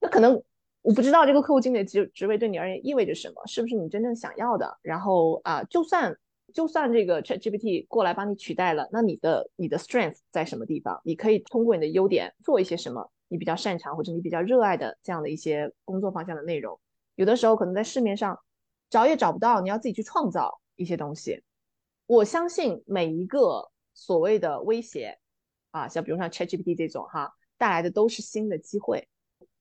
[0.00, 0.42] 那可能。
[0.86, 4.76] 我不知道这个客户经理职职位对你而言意味着什么，是不是你真正想要的？
[4.82, 6.14] 然后啊，就算
[6.52, 11.00] 就算这个 ChatGPT 过来帮你取代了，那你的你的 strength 在什么地方？
[11.02, 13.10] 你可以通过你的优点做一些什么？
[13.28, 16.78] 你比较擅长或者你比较热爱的这样的一些工作方向的内容，
[17.14, 18.38] 有的时候可能在市面上
[18.90, 21.42] 找也找不到，你要自己去创造一些东西。
[22.06, 25.18] 我相信每一个所谓的威胁
[25.70, 29.08] 啊，像比如像 ChatGPT 这种哈，带来的都是新的机会。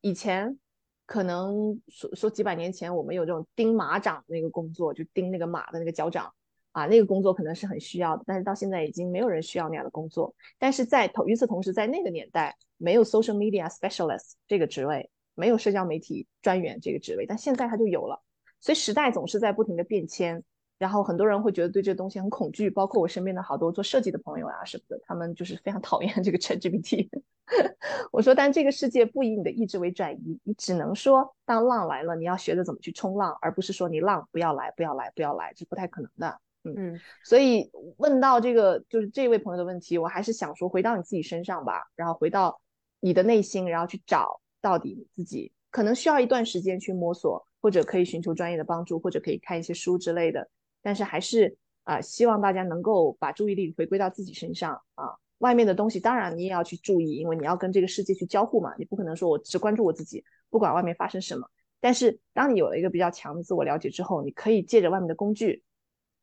[0.01, 0.57] 以前。
[1.05, 6.33] 可能说说几百年前，我们有这种钉马掌那个工作，就钉那个马的那个脚掌
[6.71, 8.23] 啊，那个工作可能是很需要的。
[8.25, 10.33] 但是到现在已经没有人需要那样的工作。
[10.57, 18.23] 但是在同与此同时，在那个年代，没有 social media specialist 这个职位，没有社交媒体专员这个职位，但现在它就有了。
[18.63, 20.41] 所以时代总是在不停的变迁。
[20.79, 27.09] 然后很多人会觉得对这东西很恐惧，包括我身边的好多做设计的朋友啊什么的，他们就是非常讨厌 这个 ChatGPT。
[28.11, 36.39] 我说，但这个世界不以你的意志为转移，你只能说，当浪来了，你要学着怎么去冲浪，而不是说你浪不要来，不要来，不要来，这不太可能的。
[36.63, 42.59] 嗯，所以问到这个就是这位朋友的问题，我还是想说，回到你自己身上吧，然后回到
[42.99, 50.49] 你的内心，然后去找到底你自己可能需要一段时间去摸索，或者可以寻求专业的帮助，或者可以看一些书之类的。
[50.81, 55.15] 但是还是啊，希望大家能够把注意力回归到自己身上啊。
[55.37, 58.73] 外面的东西当然你也要去注意，因为你要跟这个世界去交互嘛。
[58.77, 61.49] 你不可能说我只关注我自己，不管外面发生什么。
[61.79, 65.63] 但是当你有了一个比较强的自我了解之后，你可以借着外面的工具，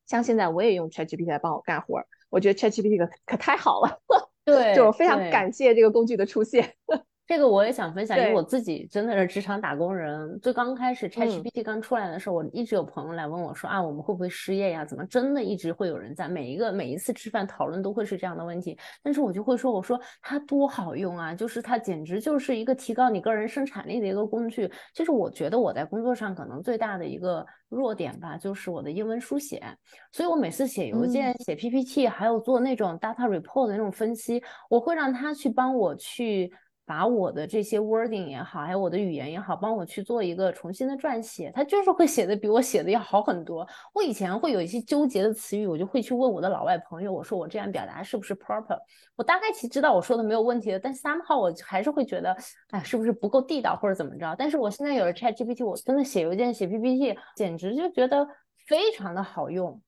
[0.07, 4.03] 像现在我也用 ChatGPT 来帮我干活儿，我觉得 ChatGPT 可可太好了。
[4.45, 6.75] 对， 就非常感谢这个工具的出现。
[7.31, 10.37] 这个我也想分享，因为我自己真的是职场打工人。
[10.41, 14.85] 最刚开始 ChatGPT 刚出来的时候，我一直有朋友来问我说啊，我们会不会失业呀？
[14.85, 18.77] 怎么真的一直会有人在每一个每一次吃饭讨论都会是这样的问题？
[19.01, 24.69] 但是我就会说，我说它多好用啊，就是它简直就是一个提高你个人生产力的一个工具。
[24.93, 29.63] 就是我觉得我在工作上可能最大的一个弱点吧，就是我的英文书写。
[30.11, 36.53] 所以我每次写邮件、写 PPT，还有做那种 data report 的那种分析，我会让他去帮我去。
[36.91, 43.65] 把我的这些 wording 也好，还有我的语言也好，帮我去做一个重新的撰写，他就是会写的比我写的要好很多。
[43.95, 48.77] 我以前会有一些纠结的词语，我就会去问我的老外朋友，我说我这样表达是不是 proper？
[49.15, 52.37] 我大概其实知道我说的没有问题的，但 somehow 我还是会觉得，
[52.71, 54.35] 哎，是不是不够地道或者怎么着？
[54.37, 58.27] 但是我现在有了 Chat GPT，我真的写邮件、写 PPT，简直就觉得
[58.67, 59.81] 非常的好用。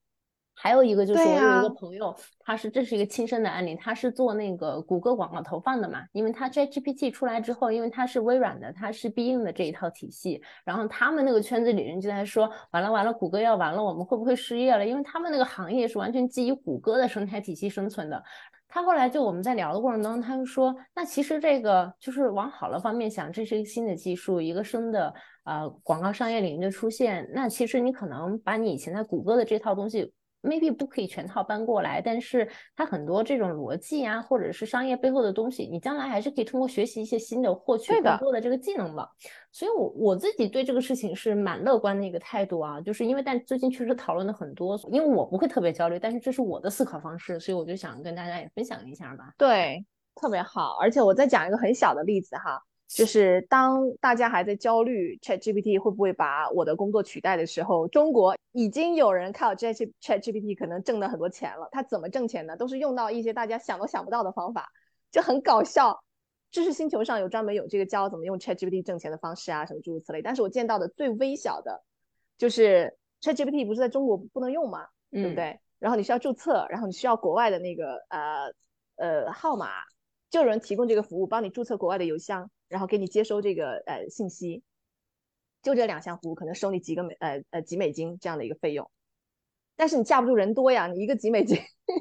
[0.63, 14.87] 还有一个就是我有一个朋友，他是这是一个亲身的案例，他是做那个谷歌广告投放的嘛，因为他 ChatGPT 出来之后，因为他是微软的，他是必应的这一套体系，然后他们那个圈子里人就在说，完了完了，谷歌要完了，我们会不会失业了？
[14.87, 18.23] 因为他们那个行业是完全基于谷歌的生态体系生存的。
[18.69, 30.13] 他后来就我们在聊的过程当中，他就说，那其实这个就是往好了方面想，这是一个新的技术，一个新的呃广告商业领域的出现，那其实你可能把你以前在谷歌的这套东西。
[30.43, 39.09] Maybe 不可以全套搬过来，但是它很多这种逻辑啊，或者是商业背后的东西，你将来还是可以通过学习一些新的，获取更多的这个技能的。
[39.51, 49.33] 所以，我我自己对这个事情是蛮乐观的一个态度啊，就是因为但最近确实讨论的很多，因为我不会特别焦虑，但是这是我的思考方式，所以我就想跟大家也分享一下吧。
[49.39, 49.85] 对，
[50.15, 52.63] 特别好，而且我再讲一个很小的例子哈。
[52.95, 61.69] 就是当大家还在焦虑 Chat GPT 会不会把我的工作取代的时候，中国已经有人靠 Chat Chat GPT 可能挣了很多钱了。
[61.73, 62.57] 他怎么挣钱呢？
[62.57, 64.69] 都是用到一些大家想都想不到的方法，
[65.11, 66.05] 就很搞笑。
[66.51, 70.21] 知识星球上有专门有这个教怎么用 Chat GPT 挣钱的方式啊，什么诸如此类。
[70.21, 71.83] 但是我见到的最微小的，
[72.37, 74.87] 就是 Chat GPT 不是在中国不能用吗？
[75.11, 75.59] 对不对？
[75.79, 78.53] 然后你需要注册，然后你需要国外的那个呃
[78.97, 79.69] 呃号码，
[80.31, 82.51] 就有人提供这个服务，帮你注册国外的邮箱。
[82.73, 84.63] 然后给你接收这个呃信息，
[85.63, 88.91] 就这两项服务可能收你几个美呃呃几美金这样的一个费用，
[89.77, 91.59] 但是你架不住人多呀，你一个几美金，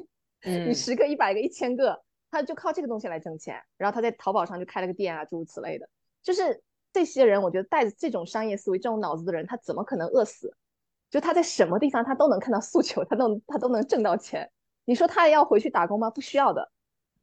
[0.66, 3.62] 你十个、一百个、一千个，他就靠这个东西来挣钱。
[3.76, 5.86] 然后他在淘宝上就开了个店啊，诸如此类的。
[6.22, 10.56] 就是这些人，我觉得带着这种商业思维、这种脑子的人，他怎么可能饿死？
[11.10, 14.50] 就他在什么地方他都能看到诉求，他都他都能挣到钱。
[14.86, 16.08] 你说他要回去打工吗？
[16.08, 16.71] 不需要的，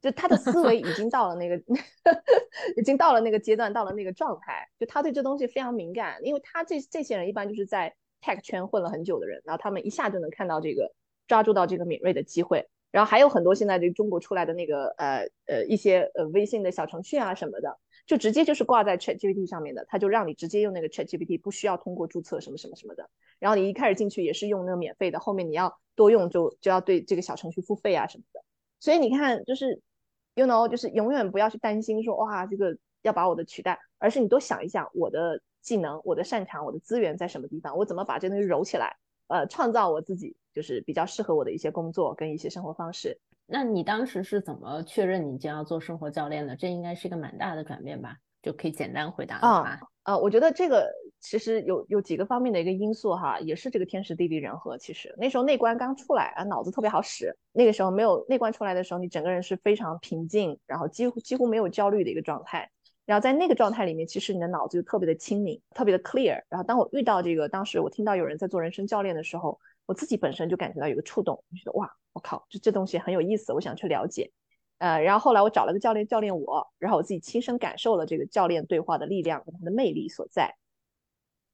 [0.00, 1.56] 就他的思维已经到了那个，
[2.76, 10.92] 已经到了那个阶段，到了那个状态，就他对这东西非常敏感，因为他这这些人一般就是在 tech 圈混了很久的人，然后他们一下就能看到这个，
[11.28, 12.68] 抓住到这个敏锐的机会。
[12.90, 23.08] 然后还有很多现在这中国出来的那个呃呃一些呃微信的小程序啊什么的，就直接就是挂在 ChatGPT 上面的，他就让你直接用那个 ChatGPT，不需要通过注册什么什么什么的。
[23.38, 28.42] 然后你一开始进去也是用那个免费的，后面你要多用就就要对这个小程序付费啊什么的。
[28.80, 29.80] 所以你看，就是
[30.34, 38.96] you know，就是永远不要去担心说哇这个要把我的取代，而是你多想一想我的技能、我的擅长、我的资源在什么地方，我怎么把这东西揉起来。
[39.28, 43.16] 呃，创造我自己就是比较适合我的一些工作跟一些生活方式。
[43.46, 46.56] 那你当时是怎么确认你将要做生活教练的？
[46.56, 48.16] 这应该是一个蛮大的转变吧？
[48.42, 49.80] 就可以简单回答啊。
[50.04, 54.78] 呃，我觉得这个其实有有几个方面的一个因素哈，也是这个天时地利人和。
[54.78, 57.36] 其实那时候内观刚出来啊，脑子特别好使。
[57.52, 62.70] 那个时候没有内观出来的时候，你整个人是非常平静，然后几乎几乎没有焦虑的一个状态。
[63.04, 66.42] 然后在那个状态里面，其实你的脑子就特别的清明，特别的 clear。
[66.48, 74.30] 然后当我遇到这个，当时我听到有人在做人生教练的时候，我自己本身就感觉到有个触动，觉得哇，我靠，这这东西很有意思，我想去了解。
[74.80, 80.56] 呃，然后后来我找了个教练教练我，然后我自己亲身感受了这个教练对话的力量和他的魅力所在。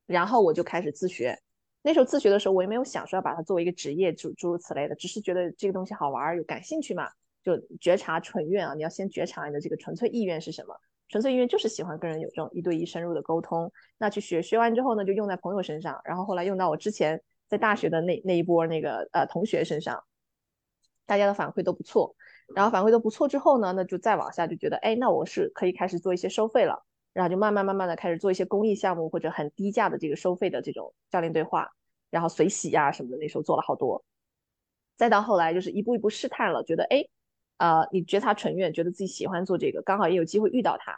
[0.06, 1.36] 然后我就开始自学。
[1.82, 7.08] 那时候自学的时候，我也没有想说要把它作为一个职业，诸诸如此类的，只是觉得这个东西好玩，有感兴趣嘛，
[7.42, 10.74] 就觉察纯愿啊，你要先觉察你的这个纯粹意愿是什么。
[11.08, 20.02] 纯粹意愿就是喜欢跟人有这种一对一深入的沟通，那去学学完之后呢，就用在朋友身上，然后后来用到我之前在大学的那那一波那个呃同学身上，
[21.06, 22.16] 大家的反馈都不错，
[22.54, 31.72] 然后反馈都不错之后呢，那就再往下就觉得，哎，那我是可以开始做一些收费了，然后就慢慢慢慢的开始做一些公益项目或者很低价的这个收费的这种教练对话，
[32.10, 34.04] 然后随喜呀什么的，那时候做了好多，
[34.96, 37.06] 再到后来就是一步一步试探了，觉得哎。
[37.58, 40.94] 呃，你觉察纯愿，觉得自己喜欢做这个，刚好也有机会遇到他，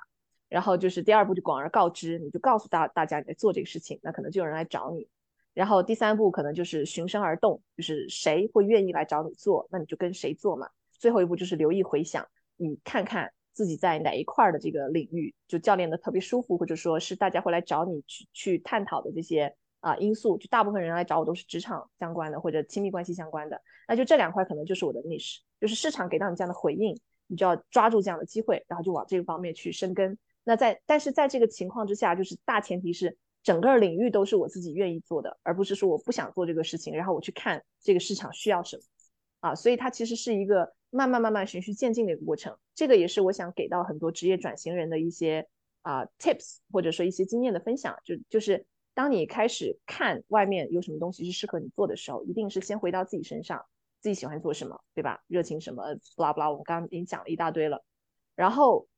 [0.48, 5.06] 然后就是第二步就广而告之，你就告诉大大家你在做这个事情，那可能就有人来找你。
[5.54, 10.68] 然后第三步可能就是循声而动，就是谁会愿意来找你做，那你就跟谁做嘛。
[10.98, 12.26] 最后一步就是留意回想，
[12.56, 19.54] 你看看自己在哪一块的这个领域，就教练的特别舒服，或者说是大家会来找你去去探讨的这些。
[19.80, 30.18] 啊，因素就大部分人来找我都是职场相关的或者亲密关系相关的，那就这两块可能就是我的 niche，就是市场给到你这样的回应，你就要抓住这样的机会，然后就往这个方面去深耕。
[30.42, 38.82] 那在但是在这个情况之下，就是大前提是整个领域都是我自己愿意做的，而不是说我不想做这个事情，然后我去看这个市场需要什么
[39.38, 39.54] 啊。
[39.54, 42.56] 所以它其实是一个慢慢慢慢循序渐进的一个过程。
[42.74, 45.48] 这个也是我想给到很多职业转型人的一些
[45.82, 48.66] 啊 tips，或者说一些经验的分享，就就是。
[48.94, 53.64] 当你开始看外面有什么东西是适合你做的时候，一定是先回到自己身上，
[54.00, 55.22] 自己喜欢做什么，对吧？
[55.28, 55.84] 热情什么，
[56.16, 57.84] 不拉不拉，我刚刚已经讲了一大堆了。
[58.34, 58.88] 然后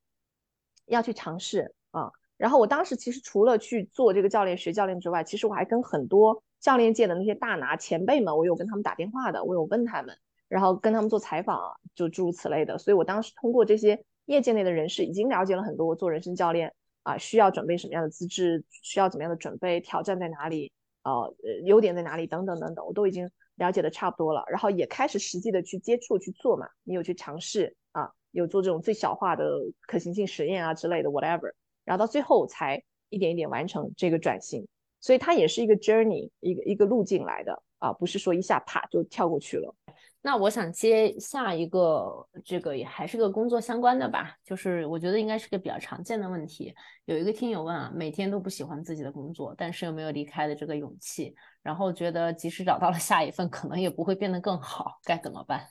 [0.86, 2.10] 要去尝试啊。
[2.38, 10.16] 然后我当时其实除了去做这个教练学教练之外，其实我还跟很多教练界的那些大拿前辈们，我有跟他们打电话的，我有问他们，
[10.50, 11.58] 然后跟他们做采访，
[11.94, 12.76] 就诸如此类的。
[12.76, 16.74] 所以我当时通过这些业界内的人士，已经了解了很多我做人生教练。
[17.02, 18.62] 啊，需要准备什么样的资质？
[18.82, 19.80] 需要怎么样的准备？
[19.80, 20.70] 挑战在哪里？
[21.02, 21.34] 呃，
[21.64, 22.26] 优点在哪里？
[22.26, 24.44] 等等等等，我都已经了解的差不多了。
[24.50, 26.68] 然后也开始实际的去接触去做嘛。
[26.84, 28.12] 你有去尝试啊？
[28.32, 29.44] 有做这种最小化的
[29.86, 31.50] 可行性实验啊之类的，whatever。
[31.86, 34.68] 然后到最后才一点一点完成这个转型。
[35.00, 39.74] 所以它也是一个 journey，一个一个路径来的啊，不是说一下啪就跳过去了。
[40.22, 46.74] 那我想接下一个，这个也还是个工作相关的吧，就是我觉得应该是个比较常见的问题。
[47.06, 55.66] 有一个听友问啊，每天都不喜欢自己的工作，但是又没有离开的这个勇气，然后觉得即使找到了下一份，可能也不会变得更好，该怎么办？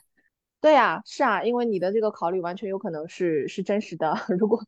[0.60, 4.12] 对啊，是啊，因为你的这个考虑完全有可能是是真实的。
[4.36, 4.60] 如果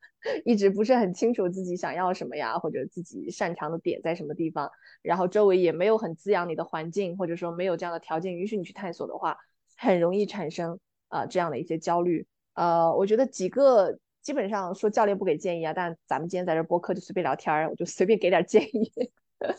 [0.45, 4.71] 一直不是很清楚自己想要什么呀，或者自己擅长的点在什么地方，
[5.03, 9.37] 然后周围也没有很滋养你的环境，或者说没有这样的条件允许你去探索的话。
[9.83, 10.79] 很容易产生
[11.09, 12.25] 啊这样的一些焦虑，
[12.55, 18.93] 呃，我觉得几个基本上说教练不给建议啊，但咱们今天在这播客就随便聊天儿，我就随便给点建议，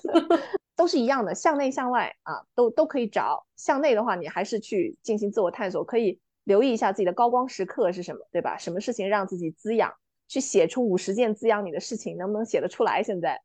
[0.77, 3.45] 都是一样的，向内向外啊，都都可以找。
[3.57, 8.57] 向内的话，你还是去进行自我探索，可以留意一下自己的高光时刻是什么，对吧？
[8.57, 9.93] 什么事情让自己滋养？
[10.29, 13.03] 去写出五十件滋养你的事情，能不能写得出来？
[13.03, 13.41] 现在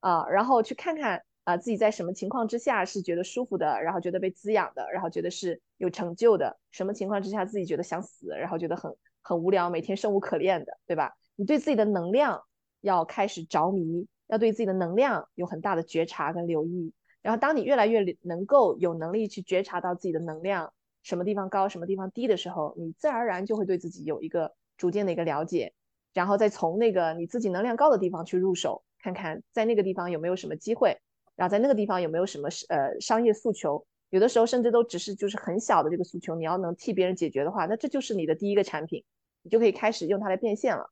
[0.00, 1.22] 啊，然后去看看。
[1.48, 11.16] 啊，自己在什么情况之下是觉得舒服的，然后觉得被滋养的，然后觉得是有成就的；什么情况之下自己觉得想死，然后觉得很很无聊，每天生无可恋的，对吧？
[11.36, 12.42] 你对自己的能量
[12.82, 16.92] 要开始着迷，要对自己的能量有很大的觉察跟留意。
[17.22, 25.72] 然后当你越来越能够有能力去觉察到自己的能量什么地方高，什么地方低的时候，你自然而然就会对自己有一个逐渐的一个了解，
[26.12, 30.98] 然后再从那个你自己能量高的地方去入手，看看在那个地方有没有什么机会，
[31.38, 39.04] 然后在那个地方有没有什么呃商业诉求，有的时候甚至都只是就是很小的这个诉求，你要能替别人解决的话，那这就是你的第一个产品，
[39.42, 40.90] 你就可以开始用它来变现了。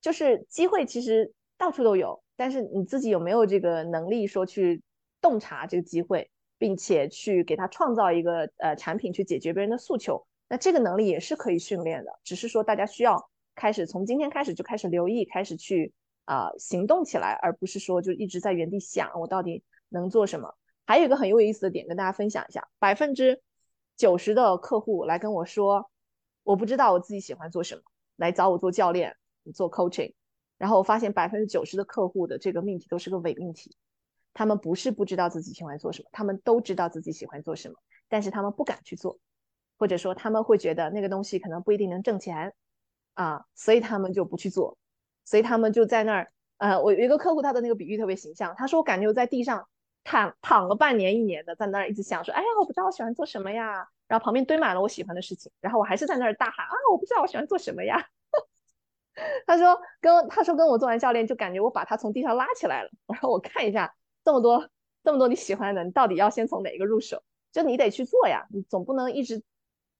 [0.00, 4.82] 就是机会其实到处都有，但是你自己有没有这个能力说去
[5.20, 15.92] 洞察这个机会，并且去给他创造一个呃产品去解决别人的诉求，那这个能力也是可以训练的，只是说大家需要开始从今天开始就开始留意，开始去
[16.24, 20.54] 啊行动起来，而不是说就一直在原地想我到底能做什么。
[20.86, 23.42] 还有一个很有意思的点跟大家分享一下，百分之
[23.96, 25.90] 九十的客户来跟我说，
[26.42, 27.82] 我不知道我自己喜欢做什么，
[28.16, 29.16] 来找我做教练。
[29.54, 30.12] 做 coaching，
[30.58, 33.74] 然后我发现百分之九十的客户的这个命题都是个伪命题，
[34.34, 37.74] 他们不是不知道自己喜欢做什么，他们都知道自己喜欢做什么，
[38.06, 39.18] 但是他们不敢去做，
[39.78, 42.54] 或者说他们会觉得那个东西可能不一定能挣钱
[43.14, 44.76] 啊，所以他们就不去做，
[45.30, 46.32] 所以他们就在那儿。
[46.58, 49.68] 呃，我有一个客户，他的那个比喻特别形象，他说我感觉我在地上
[50.02, 58.08] 躺躺了半年一年的，在那儿一直想说，哎呀，我不知道我喜欢做什么呀，然后旁边堆满了我喜欢的事情，然后我还是在那儿大喊啊，我不知道我喜欢做什么呀。
[59.46, 62.90] 他说跟他说跟我做完教练，就感觉我把他从地上拉起来了。
[63.06, 64.68] 然后我看一下这么多
[65.02, 67.22] 这么多你喜欢的，你到底要先从哪一个入手？
[67.52, 69.42] 就你得去做呀，你总不能一直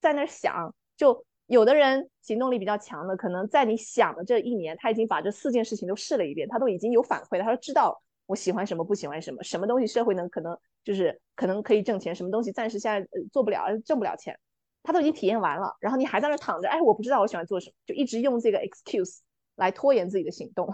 [0.00, 0.74] 在那儿想。
[0.98, 7.42] 就有的人行动力比较强的，可能在你想的这一年，他已经把这四件事情都试了一遍，他都已经有反馈了。
[7.42, 14.38] 他说知道我喜欢什么，不喜欢什么，什么东西社会能可能就是可能可以挣钱，什么东西暂时现在做不了，挣不了钱。
[14.84, 19.18] 他都已经体验完了，然后你还在那躺着，哎，我不知道我喜欢做什么，就一直用这个 excuse
[19.56, 20.72] 来拖延自己的行动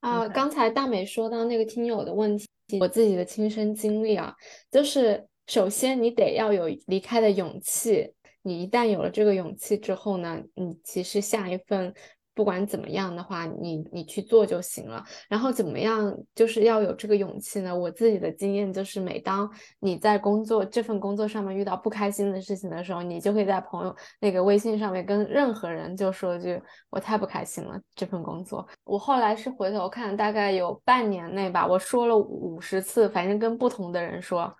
[0.00, 0.26] 啊。
[0.26, 2.46] 刚才大美说到那个听友的问题，
[2.80, 4.34] 我自己的亲身经历啊，
[4.70, 8.12] 就是首先你得要有离开的勇气，
[8.46, 11.92] 你一旦有了这个勇气之后呢，你其实下一份。
[12.36, 15.02] 不管怎么样的话，你你去做就行了。
[15.26, 17.74] 然后怎么样，就是要有这个勇气呢？
[17.74, 26.60] 我自己的经验就是，每当你在工作这份工作上面遇到不开心的事情的时候，你就会在朋友那个微信上面跟任何人就说一句
[26.92, 27.80] “我太不开心了”。
[27.96, 34.54] 这份工作，我后来是回头看，大概有半年内吧，我说了五十次，反正跟不同的人说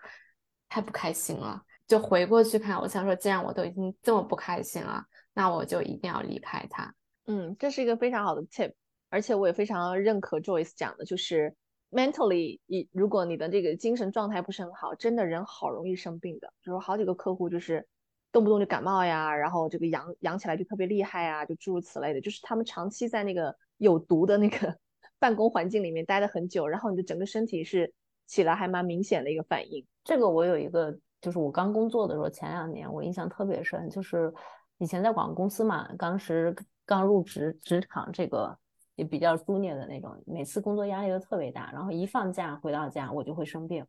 [0.70, 6.95] 太不开心了，就回过去看，我想说，既然我都已经这么不开心了，那我就一定要离开他。
[7.26, 8.72] 嗯，这是一个非常好的 tip，
[9.09, 11.55] 而且我也非常认可 Joyce 讲的，就是
[11.91, 16.53] mentally，一如果你的这个精神状态不是很好，真的人好容易生病的。
[16.62, 17.87] 就是好几个客户就是
[18.32, 22.20] 动不动就感冒呀，然后这个痒痒起来就特别厉害啊，就诸如此类的。
[22.20, 24.76] 就是他们长期在那个有毒的那个
[25.18, 27.93] 办公环境里面待了很久，然后你的整个身体是
[28.26, 29.87] 起来还蛮明显的一个反应。
[30.05, 34.33] 这个我有一个，就是我刚工作的时候，前两年我印象特别深，就是
[34.79, 36.55] 以前在广告公司嘛，当时。
[36.89, 38.57] 刚入职职场，这个
[38.95, 43.85] 也比较专业的那种，每次工作压力都特别大，然后一放假回到家我就会生病。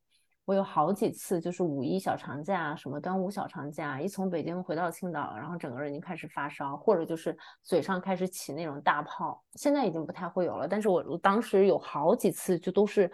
[0.45, 9.39] 我有好几次就是五一小长假，什么端午小长假，一从北京回到青岛，然后整个人就开始发烧，或者就是嘴上开始起那种大泡。
[9.53, 13.11] 现在已经不太会有了，但是我我当时有好几次就都是。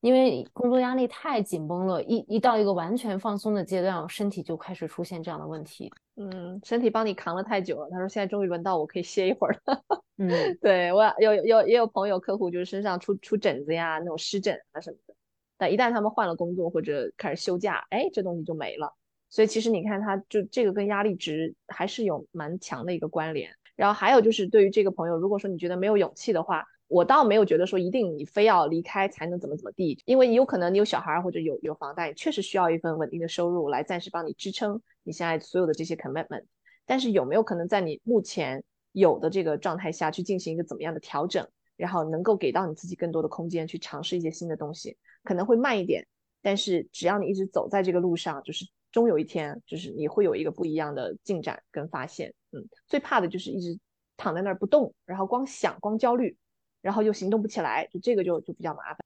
[0.00, 5.90] 因为工作压力太紧绷了，一一到一个完全放松的阶段，身体就开始出现这样的问题。
[6.14, 7.88] 嗯，身体帮你扛了太久了。
[7.90, 9.82] 他说现在终于轮到我可以歇一会儿了。
[10.18, 15.14] 嗯，对我有有也有朋友客户就是身上出出疹子呀，那种湿疹啊什么的。
[15.56, 18.94] 但一旦他们换了工作或者开始休假，哎，这东西就没了。
[19.30, 23.50] 所以其实你看，他就这个跟压力值还是有蛮强的一个关联。
[23.74, 26.64] 然后还有就是对于这个朋友，如果说你觉得没有勇气的话。
[26.88, 36.44] 我倒没有觉得说一定你非要离开才能怎么怎么地，因为你有可能你有小孩或者有有房贷，确实需要一份稳定的收入来暂时帮你支撑你现在所有的这些 commitment。
[36.86, 44.96] 但是有没有可能在你目前有的这个状态下去进行一个怎么样的调整，然后能够给到你自己更多的空间去尝试一些新的东西？
[45.22, 46.06] 可能会慢一点，
[46.40, 52.32] 但是只要你一直走在这个路上，就是终有一天就是你会有一个不一样的进展跟发现。
[52.52, 53.78] 嗯，最怕的就是一直
[54.16, 56.34] 躺在那儿不动，然后光想光焦虑。
[56.80, 58.98] 然后又行动不起来，就这个就就比较麻烦。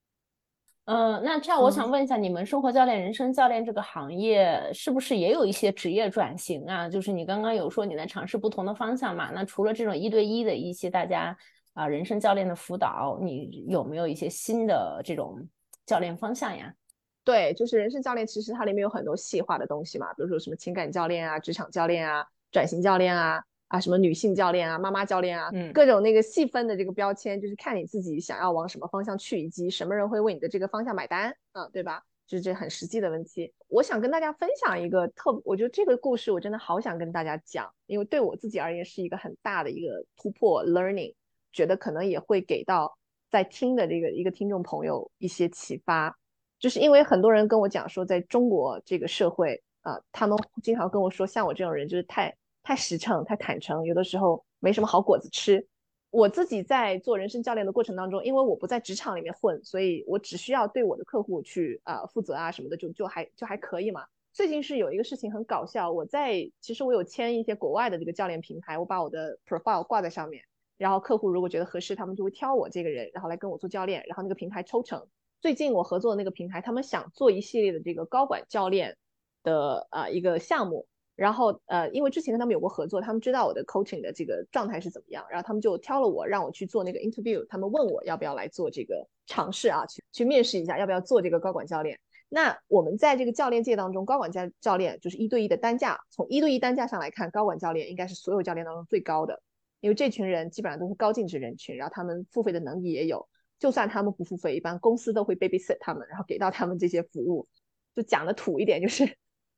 [0.85, 6.89] 嗯，那这样我想问一下，你们生活教练、人生教练这个行业是不是也有一些职业转型啊？
[6.89, 9.31] 就是你刚刚有说你在尝试不同的方向嘛？
[9.33, 11.37] 那除了这种一对一的一些大家
[11.73, 15.49] 啊人生教练的辅导，你有没有一些新的这种
[15.87, 16.75] 教练方向呀？
[17.23, 23.45] 对，就是人生教练，其实它里面有很多细化的东西嘛，比如说什么情感教练啊、职场教练啊、转型教练啊。
[23.73, 32.03] 啊，什么女性教练啊，妈妈教练啊，嗯，各种那个细分的这个标签，就是看你自己想要往什么方向去，以及什么人会为你的这个方向买单，嗯，对吧？
[32.27, 33.51] 就是这很实际的问题。
[33.69, 41.15] 我想跟大家分享一个特，我觉得这个故事我真的好想跟大家讲，因为对我自己而言是一个很大的一个突破，learning，
[41.51, 42.95] 觉得可能也会给到
[43.31, 46.15] 在听的这个一个听众朋友一些启发。
[46.59, 55.67] 就是因为很多人跟我讲说，在中国这个社会啊，他们经常跟我说，像我这种人就是太太实诚、太坦诚，有的时候没什么好果子吃。
[56.11, 64.05] 我自己在做人生教练的过程当中，因为我不在职场里面混，所以我只需要对我的客户去啊负责啊什么的，就就还就还可以嘛。
[64.35, 70.45] 最近是有一个事情很搞笑，我在其实我有签一些国外的这个教练平台，我把我的 profile 挂在上面，
[70.77, 75.07] 然后客户如果觉得合适，他们就会挑我这个人，然后来跟我做教练，然后那个平台抽成。
[75.41, 78.99] 最近我合作的那个平台，他们想做一系列的这个高管教练
[79.43, 80.87] 的啊一个项目。
[81.15, 87.47] 然后呃，因为之前跟他们有过合作，他们知道我的 coaching 的这个状态是怎么样，然后他们就挑了我，让我去做那个 interview。
[87.49, 91.99] 他们问我要不要来做这个尝试啊，去去面试一下，要不要做这个高管教练。
[92.29, 99.43] 那我们在这个教练界当中，高管教教练就是一对一的单价，从一对一单价上来看，高管教练应该是所有教练当中最高的，
[99.81, 107.47] 因为这群人基本上都是高净值人群，然后他们付费的能力也有，就算他们不付费，一般公司都会 babysit 他们，然后给到他们这些服务。
[107.95, 109.05] 就讲的土一点，就是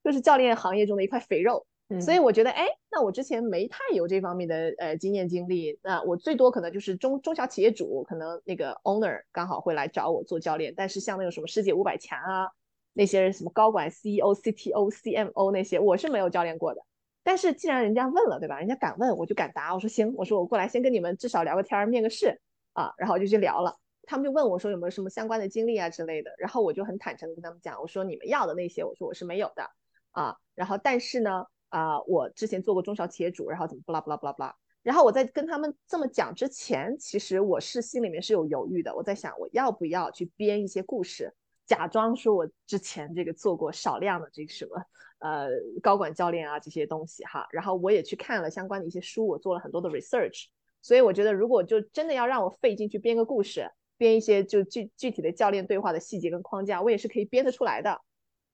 [0.04, 1.66] 就是教练行业中的一块肥肉。
[2.00, 10.72] 所以我觉得，哎，那我之前没太有这方面的呃经验经历，那我最多可能就是中中小企业主，可能那个 owner 刚好会来找我做教练。
[10.74, 12.48] 但是像那种什么世界五百强啊，
[12.94, 16.82] 那些什么高管 CEO、CTO、CMO 那些，我是没有教练过的。
[17.22, 18.58] 但是既然人家问了，对吧？
[18.58, 19.74] 人家敢问，我就敢答。
[19.74, 22.40] 我说行，我说我过来先跟你们至少聊个天，面个试
[22.72, 23.78] 啊，然后就去聊了。
[24.04, 29.70] 他们就问我说有没有什么相关的经历啊之类的，然后我就很坦诚的跟他们讲，我说你们要的那些，我说我是没有的
[30.14, 30.34] 啊。
[30.54, 31.44] 然后但是呢。
[31.70, 34.54] 啊，我之前做过中小企业主，然后怎么不啦不啦不啦不啦，
[34.84, 41.34] 然后我在跟他们这么讲之前，其实我是心里面是有犹豫的，我在想我要不要去编一些故事，
[41.66, 44.80] 假装说我之前这个做过少量的这个什么
[45.18, 45.48] 呃
[45.82, 50.44] 高管教练啊这些东西哈，然后我也去看了相关的一些书，我做了很多的 research，
[50.80, 58.00] 所以我觉得如果就真的要让我费劲去编个故事，编一些就具具体的教练对话的细节跟框架，我也是可以编得出来的。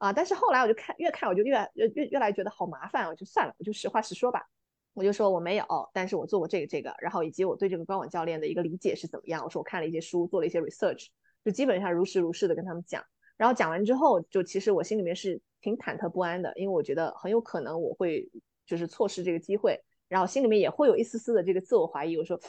[0.00, 0.10] 啊！
[0.12, 4.48] 但是后来我就看，越看我就越越越越来觉得好麻烦，我就算了，我就实话实说吧。
[4.94, 9.44] 我就说我没有，但是我做过这个这个，然后以及我对这个官网教练的一个理解是怎么样。
[9.44, 11.08] 我说我看了一些书，做了一些 research，
[11.44, 13.04] 就基本上如实如是的跟他们讲。
[13.36, 18.26] 然后讲完之后，就其实我心里面是挺忐忑不安的，因为我觉得很有可能我会
[18.64, 19.78] 就是错失这个机会，
[20.08, 22.16] 然后心里面也会有一丝丝的这个自我怀疑。
[22.16, 22.40] 我说，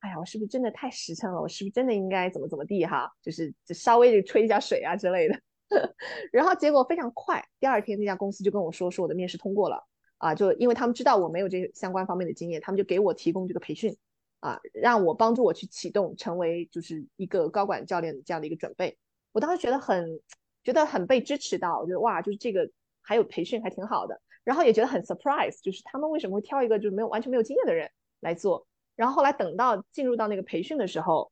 [0.00, 1.40] 哎呀，我是不是真的太实诚了？
[1.40, 3.08] 我是不是真的应该怎么怎么地哈？
[3.22, 5.40] 就是就稍微的吹一下水啊之类的。
[6.32, 9.86] 然后结果非常快，第二天那家公司就跟我说，说我的面试通过了
[10.18, 13.96] 啊，就因为他们知道我没有这相关方面的经验，他们就给我提供这个培训
[14.40, 18.98] 啊，让我帮助我去启动成为就是一个高管教练这样的一个准备。
[19.32, 20.20] 我当时觉得很
[20.64, 22.70] 觉得很被支持到，我觉得哇，就是这个
[23.02, 27.90] 还有培训还挺好的，然后也觉得很 surprise，就是他们为什么会挑一个就是没有完全没有经验的人
[28.20, 28.66] 来做？
[28.96, 31.30] 然后后来等到进入到那个培训的时候，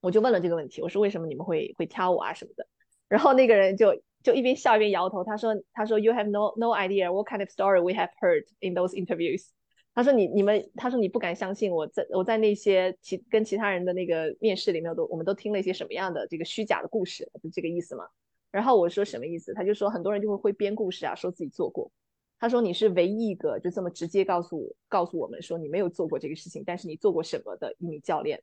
[0.00, 2.66] 我就问了这个问题，我说为什么你们会会挑我啊什么的？
[3.08, 9.48] 然后那个人就就一边笑一边摇头，他说：“他说 You have no no idea what kind of story we have heard in those interviews。”
[9.94, 18.04] 他说：“你你们，他说你不敢相信我在我在那些其跟其他人的那个面试里面都我们都听了一些什么样的这个虚假的故事，就这个意思嘛。”
[18.50, 19.52] 然后我说什么意思？
[19.54, 21.90] 他就说很多人就会会编故事啊，说自己做过。
[22.38, 28.40] 他说你是唯一一个就这么直接告诉我告诉我们说你没有做过这个事情，但是你做过什么的一名教练。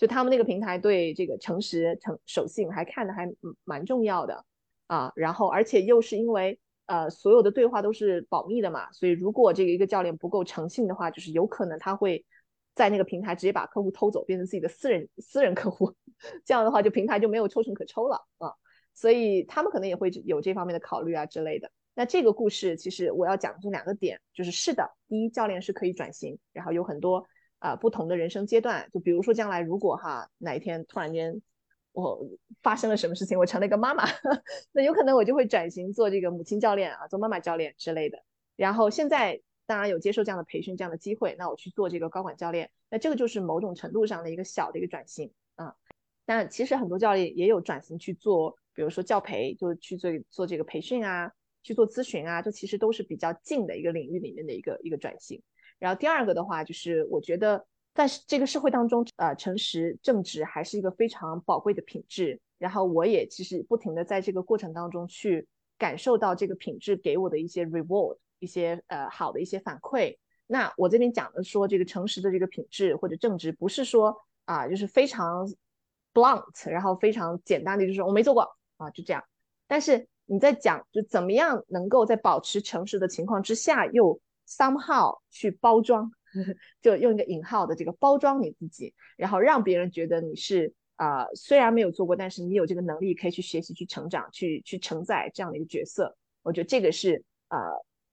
[0.00, 3.30] 就他们那个平台对这个诚实、诚守信还看的还
[3.64, 4.46] 蛮重要的
[4.86, 12.24] 啊，然后而且又是因为呃所有的对话都是保密的嘛，所以如果这个一个教练不够诚信的话，就是有可能他会
[12.74, 15.94] 在那个平台直接把客户偷走，变成自己的私人私人客户，
[16.46, 18.54] 这样的话就平台就没有抽成可抽了啊，
[18.94, 21.70] 所以他们可能也会有这方面的考虑啊之类的。
[21.94, 27.26] 那这个故事其实我要讲的这两个点，就是是的，第一教练是可以转型，然后有很多。
[27.60, 31.40] 啊，不同的人生阶段，就比如说将来如果哈哪一天突然间
[31.92, 32.26] 我
[32.62, 34.04] 发生了什么事情，我成了一个妈妈，
[34.72, 38.22] 那有可能我就会转型做这个母亲教练啊，做妈妈教练之类的。
[38.56, 45.74] 然后现在当然有接受这样的培训这样的机会，那我去做这个高管教练，那这个就是某种程度上的一个小的一个转型啊。
[46.24, 51.32] 但其实很多教练也有转型去做，比如说教培，就去做做这个培训啊，
[51.62, 55.42] 去做咨询啊，这其实都是比较近的一个领域里面的一个一个转型。
[55.80, 62.40] 然后第二个的话，就是我觉得在这个社会当中，呃，诚实正直还是一个非常宝贵的品质。
[62.58, 70.18] 然后我也其实不停的在这个过程当中去感受到这个品质给我的一些 reward，一些呃好的一些反馈。
[70.46, 74.14] 那我这边讲的说这个诚实的这个品质或者正直，不是说
[74.44, 75.48] 啊就是非常
[76.12, 78.42] blunt，然后非常简单的就是我没做过
[78.76, 79.24] 啊就这样。
[79.66, 84.20] 但是你在讲就怎么样能够在保持诚实的情况之下，又
[84.50, 86.10] somehow 去包装，
[86.82, 96.16] 就用一个引号的这个包装你自己，然后让别人觉得你是啊，虽然没有做过，但是你有这个能力可以去学习、去成长、去去承载这样的一个角色。
[96.42, 97.58] 我觉得这个是呃，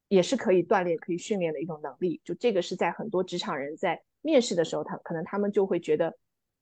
[0.07, 2.21] 也是可以锻炼、可以训练的一种能力。
[2.23, 6.15] 就这个是在很多职场人在面试的时候，他可能他们就会觉得，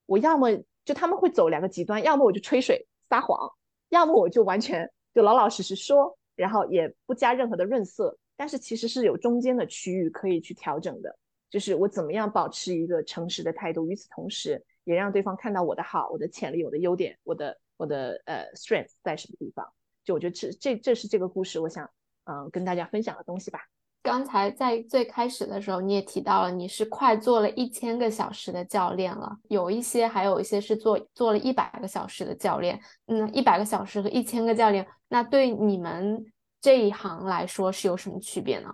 [0.06, 0.50] 我要么
[0.84, 3.52] 就他们会走两个极端，要么我就吹水撒谎，
[3.90, 8.18] 要么我就完全就老老实实说，然后也不加任何的润色。
[8.38, 11.18] 但是其实是有中间的区域可以去调整的，
[11.50, 19.66] 就是我怎么样保持一个诚实的态度，与此同时也让对方看到我的好、我的潜力、我的优点、我的我的呃 strength 在什么地方。
[20.04, 21.90] 就我觉得这这这是这个故事，我想
[22.26, 23.60] 嗯跟大家分享的东西吧。
[24.04, 32.80] 刚才在最开始的时候，你也提到了你是快做了一千个小时的教练了，有一些还有一些是做做了一百个小时的教练。
[33.08, 36.24] 嗯，一百个小时和一千个教练，那对你们
[36.66, 38.74] 这一行来说是有什么区别呢？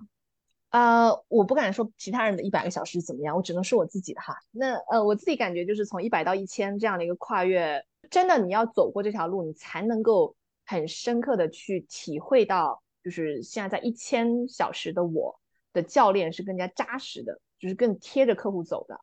[0.69, 4.33] 呃，我不敢说其他人的一百个小时怎么样，我只能说我自己的哈。
[4.51, 10.33] 那呃，我自己感觉就是从一百到一千这样的一个跨越，真的你要走过这条路，你才能够。
[10.63, 15.37] 很深刻的去体会到，就是现在在一千小时的我
[15.73, 18.97] 的教练是更加扎实的，就是更贴着客户走的。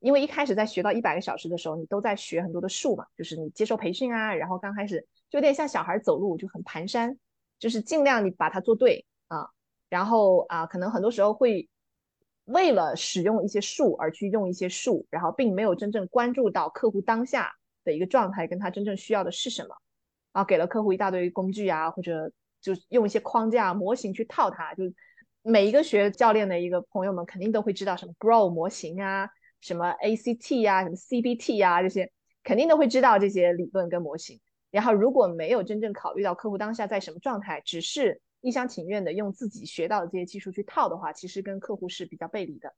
[0.00, 7.16] 因为一开始在学到一百个小时的时候，你都在学很多的术嘛，就是你接受培训啊，然后刚开始就有点像小孩走路，就很蹒跚，
[7.58, 9.48] 就是尽量你把它做对啊。
[9.88, 11.68] 然后啊，可能很多时候会
[12.44, 17.52] 为了使用一些术而去用一些术，然后并没有真正关注到客户当下
[17.84, 19.76] 的一个状态，跟他真正需要的是什么。
[20.32, 22.30] 啊，给了客户一大堆工具啊，或者
[22.60, 24.74] 就用一些框架模型去套它。
[24.74, 24.84] 就
[25.42, 29.28] 每一个学教练的一个朋友们肯定都会知道什么 Grow 模型啊，
[29.60, 34.40] 什么 ACT 啊，什么 CBT 啊，这些肯定都会知道这些理论跟模型。
[34.76, 42.74] 然后如果没有真正考虑到客户当下在什么状态，只是一厢情愿的用自己学到的这些技术去套的话，其实跟客户是比较背离的。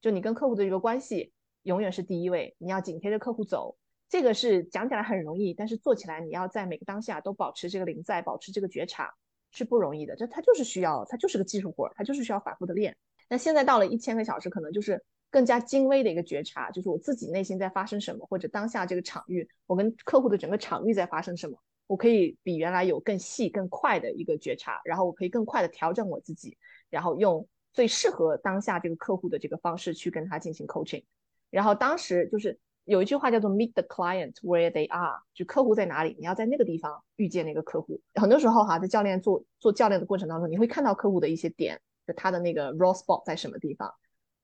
[0.00, 1.32] 就你跟客户的一个关系
[1.62, 3.76] 永远是第一位，你要紧贴着客户走。
[4.08, 9.14] 这个是讲起来很容易，但是做起来你要在每个当下都保持这个临在，保持这个觉察
[9.52, 10.16] 是不容易的。
[10.16, 12.96] 这它就是需要，它就是个技术活，它就是需要反复的练。
[13.28, 26.56] 那现在到了一千个小时，可能就是更加精微的一个觉察，就是我自己内心在发生什么，或者当下这个场域，我跟客户的整个场域在发生什么，我可以比原来有更细、更快的一个觉察，然后我可以更快的调整我自己，
[26.90, 31.04] 然后用最适合当下这个客户的这个方式去跟他进行 coaching。
[31.50, 32.58] 然后当时就是。
[32.86, 38.00] 有一句话叫做 “meet the client where they are”，就客户在哪里，你要在那个地方遇见那个客户。
[38.14, 43.92] 很多时候哈，在教练做做教练的过程当中，你会看到客户的一些点，就他的那个 raw spot 在什么地方。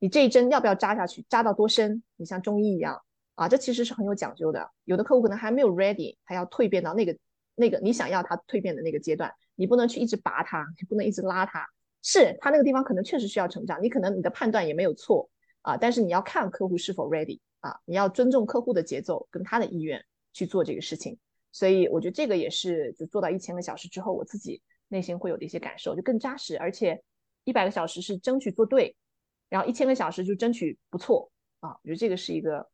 [0.02, 1.24] 你这一针要不要扎下去？
[1.28, 2.02] 扎到多深？
[2.16, 3.00] 你像中医一样
[3.36, 4.68] 啊，这其实是很有讲究的。
[4.82, 7.16] 有的客户可能还没有 ready，他要蜕变到那个
[7.54, 11.64] 那个你想要他蜕变的那个阶段，你不能去一直拔他，你不能一直拉他。
[12.02, 15.30] 是他那个地方可能确实需要成长，你可能你的判断也没有错
[15.60, 17.38] 啊，但是你要看客户是否 ready。
[17.60, 21.16] 啊，你要尊重客户的节奏跟他的意愿去做这个事情，
[21.52, 26.58] 所以我觉得这个也是就做到一千个小时之后，我自己内心会有的一些感受，就更扎实。
[26.58, 27.00] 而且
[27.44, 28.96] 一百个小时是争取做对，
[29.52, 31.30] 然后一千个小时就争取不错
[31.60, 31.68] 啊。
[31.68, 32.66] 我觉得这个是一个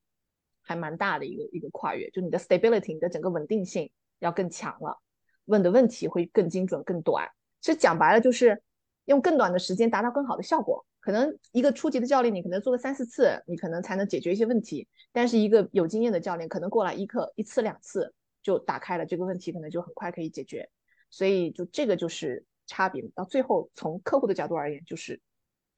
[0.62, 5.00] 还蛮大的一个一个跨越，就你的 stability，你的整个稳定性要更强了，
[5.46, 7.28] 问的问题会更精准、更短。
[7.60, 8.62] 其实讲白了就是
[9.06, 10.86] 用更短的时间达到更好的效果。
[11.00, 14.86] 可能一个初级的教练，你可能做个三四次，你可能才能解决一些问题。
[15.10, 20.68] 但是一个有经验的教练，可能过来一课一次两次就打开了这个问题，可能就很快可以解决。
[21.08, 23.02] 所以就这个就是差别。
[23.14, 25.18] 到最后从客户的角度而言，就是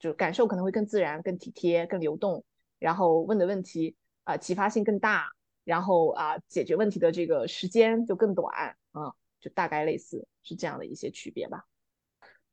[0.01, 2.43] 就感受可能会更自然、更体贴、更流动，
[2.79, 3.95] 然后问的问题
[4.25, 5.29] 啊启发性更大，
[5.63, 11.65] 然后啊解决问题的这个时间就更短啊，就大概类似是这样的一些区别吧。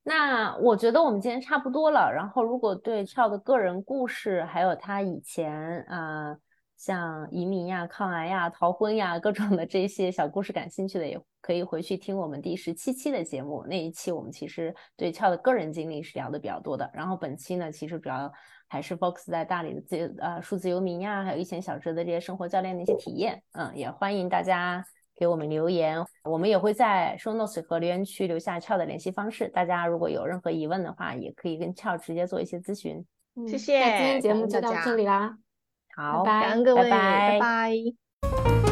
[0.05, 2.11] 那我觉得我们今天差不多了。
[2.15, 6.39] 然后，如果对跳的个人故事，还有他以前啊，
[6.79, 13.63] 像移民呀、抗癌呀、逃婚呀各种的这些小故事感兴趣的，也可以回去听我们第十七期的节目。
[13.69, 16.91] 那一期我们其实对俏的个人经历是聊的比较多的。
[16.95, 18.33] 然后本期呢，其实主要
[18.69, 23.43] 还是 focus 在大理的自呃数字游民呀，还有一千小时的这些生活教练的一些体验。
[23.53, 24.83] 嗯，也欢迎大家。
[25.21, 29.49] 给我们留言，我们也会在 show notes 和留言区留下俏的联系方式。
[29.49, 33.05] 大家如果有任何疑问的话，也可以跟俏直接做一些咨询。
[33.49, 35.37] 谢谢，那今天节目就到这里啦。
[35.99, 38.68] 好，感恩各位，拜拜拜。